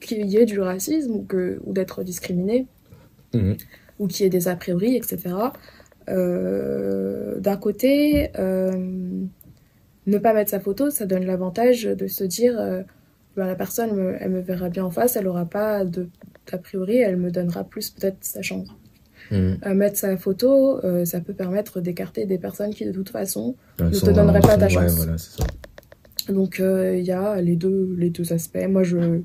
[0.00, 2.66] qu'il y ait du racisme ou, que, ou d'être discriminé,
[3.34, 3.56] Mhm.
[3.98, 5.18] ou qu'il y ait des a priori, etc.
[6.06, 8.30] D'un côté,
[10.08, 12.56] ne pas mettre sa photo, ça donne l'avantage de se dire
[13.36, 16.08] ben, la personne, me, elle me verra bien en face, elle n'aura pas de
[16.52, 18.68] a priori, elle me donnera plus peut-être sa chance.
[19.30, 19.58] Mhm.
[19.66, 23.54] Euh, mettre sa photo, euh, ça peut permettre d'écarter des personnes qui de toute façon
[23.78, 24.96] Elles ne te donneraient pas ta ouais, chance.
[24.96, 25.46] voilà, c'est ça.
[26.32, 28.66] Donc euh, il y a les deux, les deux aspects.
[28.68, 29.20] Moi je,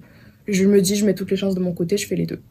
[0.48, 2.42] je me dis, je mets toutes les chances de mon côté, je fais les deux.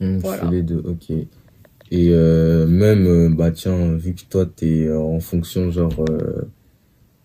[0.00, 0.44] Tu Voilà.
[0.44, 1.10] fais les deux, ok.
[1.10, 6.48] Et euh, même, euh, bah tiens, vu que toi, t'es euh, en fonction, genre, euh,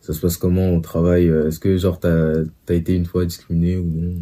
[0.08, 3.26] ça se passe comment au travail euh, Est-ce que, genre, t'as as été une fois
[3.26, 4.16] discriminé ou non?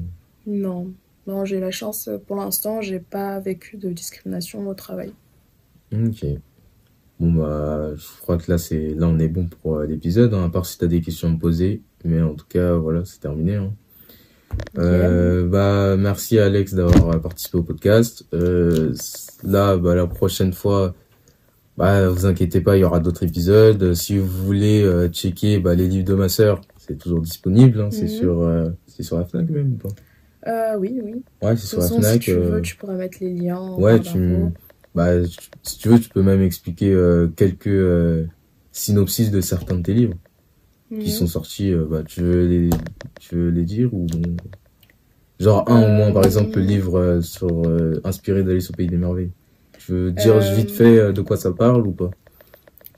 [0.48, 0.92] Non,
[1.28, 2.08] non, j'ai la chance.
[2.08, 5.14] euh, Pour l'instant, j'ai pas vécu de discrimination au travail.
[5.94, 6.26] Ok.
[7.20, 10.46] Bon, bah, je crois que là, c'est là on est bon pour euh, l'épisode, hein,
[10.46, 11.82] à part si t'as des questions à me poser.
[12.04, 13.56] Mais en tout cas, voilà, c'est terminé.
[13.56, 13.72] hein.
[14.78, 18.26] Euh, bah, merci Alex d'avoir participé au podcast.
[18.34, 18.94] Euh,
[19.44, 20.94] là, bah, la prochaine fois,
[21.78, 23.82] bah, vous inquiétez pas, il y aura d'autres épisodes.
[23.84, 27.82] Euh, Si vous voulez euh, checker bah, les livres de ma sœur, c'est toujours disponible.
[27.82, 28.18] hein, C'est Mhm.
[28.18, 29.90] sur, euh, c'est sur la Fnac même ou pas?
[30.48, 31.24] Euh, oui, oui.
[31.42, 32.14] Ouais, c'est sur la Fnac.
[32.14, 33.58] si tu euh, veux, tu pourras mettre les liens.
[33.58, 34.20] en Ouais, tu,
[34.94, 35.10] bah,
[35.64, 38.26] si tu veux, tu peux même expliquer euh, quelques euh,
[38.72, 40.16] synopsis de certains de tes livres
[41.00, 41.12] qui Mhm.
[41.12, 41.72] sont sortis.
[41.74, 42.70] euh, bah, tu veux les,
[43.20, 44.08] tu veux les dire ou
[45.40, 48.74] genre un au moins, par Euh, exemple, le livre euh, sur euh, inspiré d'Alice au
[48.74, 49.32] pays des merveilles.
[49.86, 52.10] Tu veux dire Euh, vite fait euh, de quoi ça parle ou pas?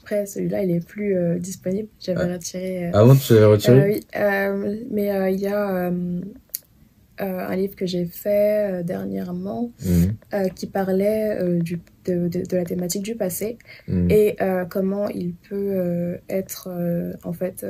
[0.02, 1.90] Après, celui-là, il est plus euh, disponible.
[2.00, 2.34] J'avais Ah.
[2.34, 2.88] retiré.
[2.88, 3.90] euh, Avant, tu l'avais retiré?
[3.90, 4.06] Oui,
[4.90, 5.92] mais il y a
[7.20, 13.04] un livre que j'ai fait dernièrement Mhm, qui parlait du, de, de- de la thématique
[13.04, 13.58] du passé
[13.88, 14.10] mhm.
[14.12, 14.38] et
[14.70, 16.70] comment il peut être
[17.24, 17.66] en fait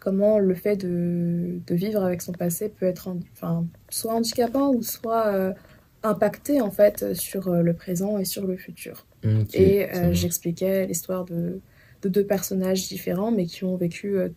[0.00, 4.70] comment le fait de, de vivre avec son passé peut être en- enfin, soit handicapant
[4.72, 5.52] ou soit euh,
[6.08, 9.06] impacté en fait sur euh, le présent et sur le futur.
[9.54, 11.60] Et euh, j'expliquais l'histoire de,
[12.02, 14.28] de deux personnages différents, mais qui ont vécu euh,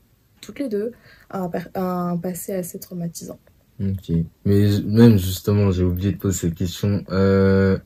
[0.41, 0.91] toutes les deux
[1.29, 3.39] un, passé assez traumatisant.
[3.79, 4.11] Ok.
[4.45, 7.03] Mais même justement, j'ai oublié de poser cette question.
[7.09, 7.77] Euh,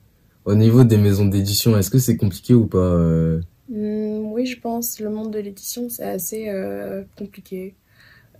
[0.45, 4.59] au niveau des maisons d'édition, est-ce que c'est compliqué ou pas euh, Hmm, oui, je
[4.59, 7.75] pense le monde de l'édition, c'est assez euh, compliqué.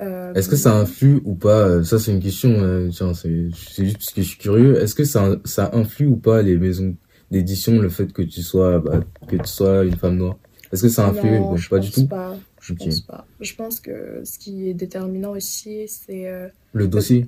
[0.01, 2.49] Euh, Est-ce que ça influe ou pas euh, Ça, c'est une question.
[2.51, 4.81] euh, tiens, c'est juste parce que je suis curieux.
[4.81, 6.95] Est-ce que ça, ça influe ou pas les maisons
[7.31, 10.37] d'édition le fait que tu sois bah, que tu sois une femme noire?
[10.71, 12.07] Est-ce que ça influe Non, Bon, je pas pense du tout.
[12.07, 12.37] Pas.
[12.61, 12.79] Je Ok.
[12.79, 13.27] pense pas.
[13.39, 17.27] Je pense que ce qui est déterminant aussi, c'est euh, Le dossier.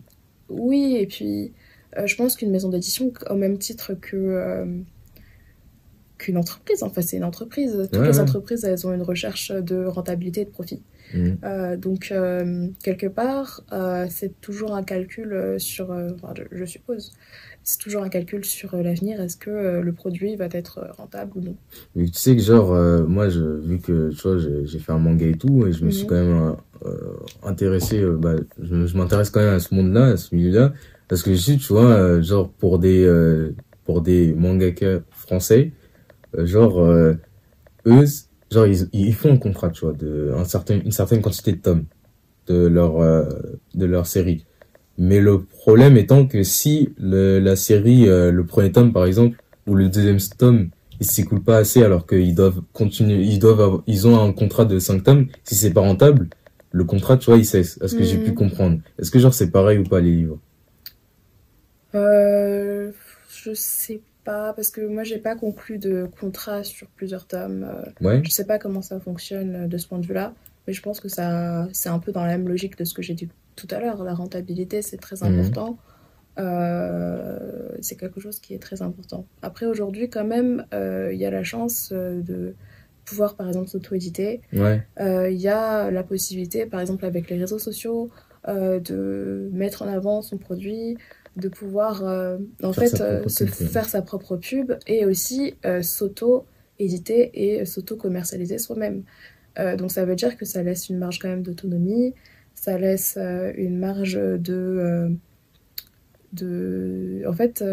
[0.49, 1.53] Oui, et puis
[2.05, 4.65] je pense qu'une maison d'édition, au même titre que
[6.17, 8.21] qu'une entreprise, enfin c'est une entreprise, toutes Ouais, les ouais.
[8.21, 10.81] entreprises, elles ont une recherche de rentabilité et de profit.
[11.15, 11.37] Mhm.
[11.43, 17.13] Euh, donc euh, quelque part, euh, c'est toujours un calcul sur, enfin, je, je suppose,
[17.63, 19.21] c'est toujours un calcul sur l'avenir.
[19.21, 21.55] Est-ce que le produit va être rentable ou non?
[21.95, 22.73] Mais tu sais que genre
[23.07, 25.89] moi je vu que tu vois j'ai fait un manga et tout et je me
[25.91, 26.09] suis Mhm.
[26.09, 26.55] quand même
[27.43, 30.73] intéressé bah je, je m'intéresse quand même à ce monde-là à ce milieu-là
[31.07, 33.07] parce que je suis tu vois genre pour des
[33.85, 35.71] pour des mangaka français
[36.37, 36.81] genre
[37.87, 38.05] eux
[38.51, 41.57] genre ils, ils font un contrat tu vois de un certain une certaine quantité de
[41.57, 41.85] tomes
[42.47, 43.29] de leur euh,
[43.75, 44.45] de leur série.
[44.97, 49.37] Mais le problème étant que si le, la série euh, le premier tome par exemple
[49.67, 50.69] ou le deuxième tome
[51.01, 54.65] ils s'écoulent pas assez alors qu'ils doivent continuer ils doivent avoir- ils ont un contrat
[54.65, 56.29] de 5 tomes si c'est pas rentable
[56.71, 57.79] le contrat tu vois il cesse.
[57.81, 58.79] À ce que j'ai pu comprendre?
[58.99, 60.39] Est-ce que genre c'est pareil ou pas les livres?
[61.93, 62.91] Euh,
[63.29, 67.63] Je sais pas, parce que moi j'ai pas conclu de contrat sur plusieurs tomes.
[67.63, 70.33] euh, ouais Je sais pas comment ça fonctionne euh, de ce point de vue-là,
[70.67, 73.01] mais je pense que ça, c'est un peu dans la même logique de ce que
[73.01, 74.03] j'ai dit tout à l'heure.
[74.03, 75.27] La rentabilité, c'est très Mhm.
[75.39, 75.77] important.
[76.37, 79.25] Euh, c'est quelque chose qui est très important.
[79.41, 82.55] Après, aujourd'hui, quand même, euh, il y a la chance euh, de
[83.05, 84.41] pouvoir, par exemple, s'auto-éditer.
[84.53, 88.09] ouais Euh, Il y a la possibilité, par exemple, avec les réseaux sociaux,
[88.47, 90.97] euh, de mettre en avant son produit,
[91.35, 94.73] de pouvoir, euh, en Faire fait, sa euh, propre se pub, faire sa propre pub
[94.87, 99.03] et aussi euh, s'auto-éditer et s'auto-commercialiser soi-même.
[99.77, 102.13] Donc, ça veut dire que ça laisse une marge quand même d'autonomie,
[102.55, 105.17] ça laisse une marge de,
[106.33, 107.23] de...
[107.27, 107.63] En fait,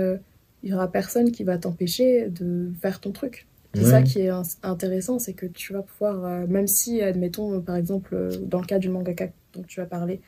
[0.62, 3.48] il y aura personne qui va t'empêcher de faire ton truc.
[3.74, 3.90] C'est Ouais.
[3.90, 8.16] ça qui est in- intéressant, c'est que tu vas pouvoir, même si, admettons, par exemple,
[8.42, 10.20] dans le cas du mangaka dont tu as parlé,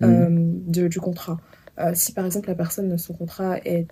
[0.00, 1.40] de- du contrat,
[1.78, 3.86] euh, si par exemple la personne, son contrat est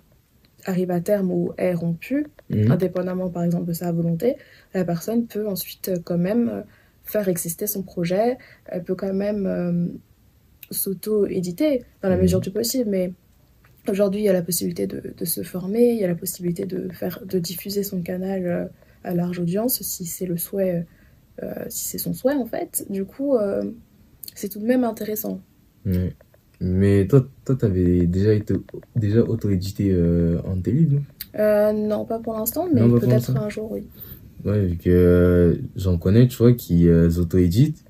[0.65, 2.71] arrive à terme ou est rompu, Mhm.
[2.71, 4.35] indépendamment par exemple de sa volonté,
[4.73, 6.61] la personne peut ensuite euh, quand même euh,
[7.03, 9.87] faire exister son projet, elle peut quand même euh,
[10.69, 12.21] s'auto-éditer dans la Mhm.
[12.23, 13.13] mesure du possible, mais
[13.89, 16.65] aujourd'hui il y a la possibilité de, de se former, il y a la possibilité
[16.65, 18.71] de, faire, de diffuser son canal
[19.03, 20.85] à large audience si c'est le souhait,
[21.43, 22.85] euh, si c'est son souhait en fait.
[22.89, 23.37] Du coup,
[24.35, 25.41] c'est tout de même intéressant.
[25.85, 26.15] Ouais.
[26.61, 28.53] Mais toi, toi, t'avais déjà été
[28.95, 31.01] déjà auto-édité euh, un de tes livres, non?
[31.39, 33.83] Euh, non, pas pour l'instant, mais peut-être un jour, oui.
[34.45, 37.83] Ouais, vu que euh, j'en connais, tu vois, qui euh, auto-éditent.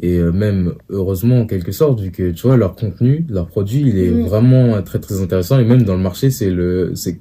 [0.00, 3.80] Et euh, même, heureusement, en quelque sorte, vu que, tu vois, leur contenu, leur produit,
[3.80, 4.26] il est Mhm.
[4.26, 5.58] vraiment très, très intéressant.
[5.58, 7.20] Et même dans le marché, c'est le, c'est,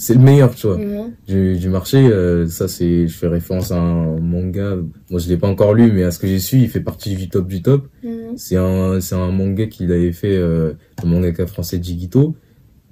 [0.00, 0.78] c'est le meilleur, tu vois.
[1.26, 4.76] Du, du marché, euh, ça, c'est, je fais référence à un manga.
[5.10, 7.16] Moi, je l'ai pas encore lu, mais à ce que j'ai su, il fait partie
[7.16, 7.88] du top du top.
[8.36, 12.36] C'est un, c'est un manga qu'il avait fait, euh, le mangaka français Jigito.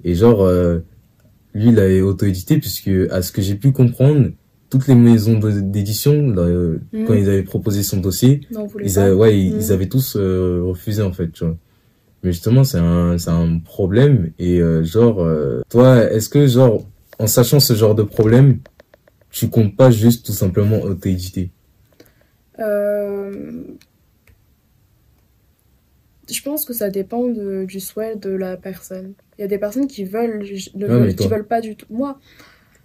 [0.03, 0.79] Et genre, euh,
[1.53, 4.31] lui, il avait auto-édité, puisque, à ce que j'ai pu comprendre,
[4.69, 6.77] toutes les maisons d'édition, euh,
[7.07, 11.01] quand ils avaient proposé son dossier, Non, ils, avaient, ouais, ils, ils avaient tous refusé,
[11.01, 11.55] en fait, tu vois.
[12.23, 14.31] Mais justement, c'est un, c'est un problème.
[14.39, 15.25] Et genre,
[15.69, 16.85] toi, est-ce que, genre,
[17.19, 18.59] en sachant ce genre de problème,
[19.31, 21.49] tu comptes pas juste tout simplement auto-éditer
[22.59, 23.63] Euh,
[26.29, 29.13] Je pense que ça dépend de- du souhait de la personne.
[29.37, 30.43] Il y a des personnes qui veulent,
[30.75, 31.85] ne veulent, qui toi veulent pas du tout.
[31.89, 32.19] Moi,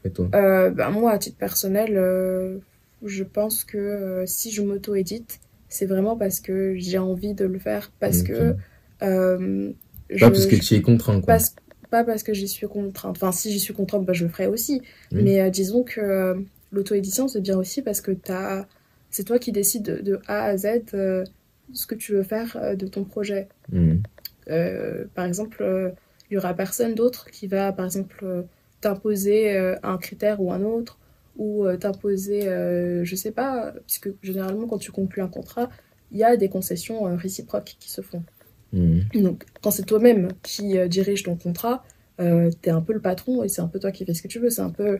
[0.04, 2.58] Et toi euh, ben moi, à titre personnel, euh,
[3.04, 7.90] je pense que si je m'auto-édite, c'est vraiment parce que j'ai envie de le faire,
[7.98, 8.28] parce Ok.
[8.28, 8.54] que
[9.00, 11.34] je, Pas parce que tu es contraint, quoi.
[11.34, 11.56] parce-
[11.92, 13.16] pas parce que j'y suis contrainte.
[13.16, 14.80] Enfin, si j'y suis contrainte, bah, je le ferai aussi.
[15.12, 15.22] Oui.
[15.22, 16.40] Mais euh, disons que euh,
[16.72, 18.66] l'auto-édition, c'est bien aussi parce que t'as...
[19.10, 21.24] c'est toi qui décides de, de A à Z euh,
[21.74, 23.48] ce que tu veux faire de ton projet.
[24.48, 25.62] Euh, par exemple,
[26.28, 28.44] il y aura personne d'autre qui va, par exemple,
[28.80, 30.98] t'imposer un critère ou un autre,
[31.36, 32.42] ou t'imposer,
[33.04, 35.68] je sais pas, puisque généralement, quand tu conclus un contrat,
[36.10, 38.22] il y a des concessions réciproques qui se font.
[38.72, 39.02] Mhm.
[39.22, 41.84] Donc, quand c'est toi-même qui euh, dirige ton contrat,
[42.20, 44.28] euh, t'es un peu le patron et c'est un peu toi qui fais ce que
[44.28, 44.50] tu veux.
[44.50, 44.98] C'est un peu,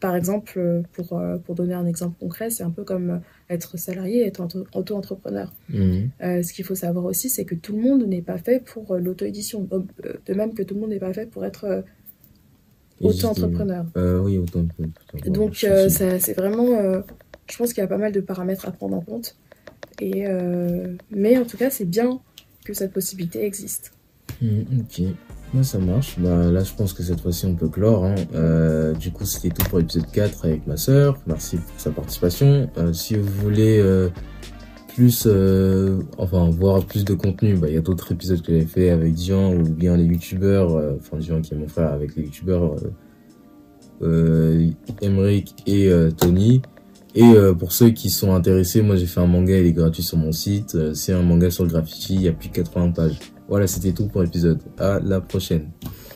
[0.00, 3.78] par exemple, euh, pour, euh, pour donner un exemple concret, c'est un peu comme être
[3.78, 5.52] salarié et être auto- auto-entrepreneur.
[6.22, 8.96] Euh, ce qu'il faut savoir aussi, c'est que tout le monde n'est pas fait pour
[8.96, 9.68] l'auto-édition.
[10.26, 11.84] De même que tout le monde n'est pas fait pour être
[13.00, 13.86] auto-entrepreneur.
[14.24, 14.90] Oui, auto-entrepreneur.
[15.26, 15.54] Donc,
[15.88, 17.02] c'est vraiment.
[17.50, 19.36] je pense qu'il y a pas mal de paramètres à prendre en compte.
[20.00, 20.24] Et,
[21.10, 22.20] mais en tout cas, c'est bien
[22.66, 23.92] que cette possibilité existe.
[24.42, 25.02] Mhm, ok.
[25.54, 26.18] Moi, ça marche.
[26.18, 28.04] Bah, là, je pense que cette fois-ci, on peut clore.
[28.04, 28.16] Hein.
[28.34, 31.18] Euh, du coup, c'était tout pour l'épisode 4 avec ma sœur.
[31.26, 32.68] Merci pour sa participation.
[32.76, 34.10] Euh, si vous voulez euh,
[34.94, 35.28] plus,
[36.18, 39.14] enfin, voir plus de contenu, bah, il y a d'autres épisodes que j'avais fait avec
[39.14, 42.74] Dian ou bien les youtubeurs, enfin, Dian qui est mon frère, avec les youtubeurs
[44.02, 46.62] Emric et Tony.
[47.16, 50.02] Et euh, pour ceux qui sont intéressés, moi j'ai fait un manga, il est gratuit
[50.02, 50.74] sur mon site.
[50.74, 53.18] Euh, c'est un manga sur le graffiti, il y a plus de 80 pages.
[53.48, 54.60] Voilà, c'était tout pour l'épisode.
[54.76, 55.70] À la prochaine.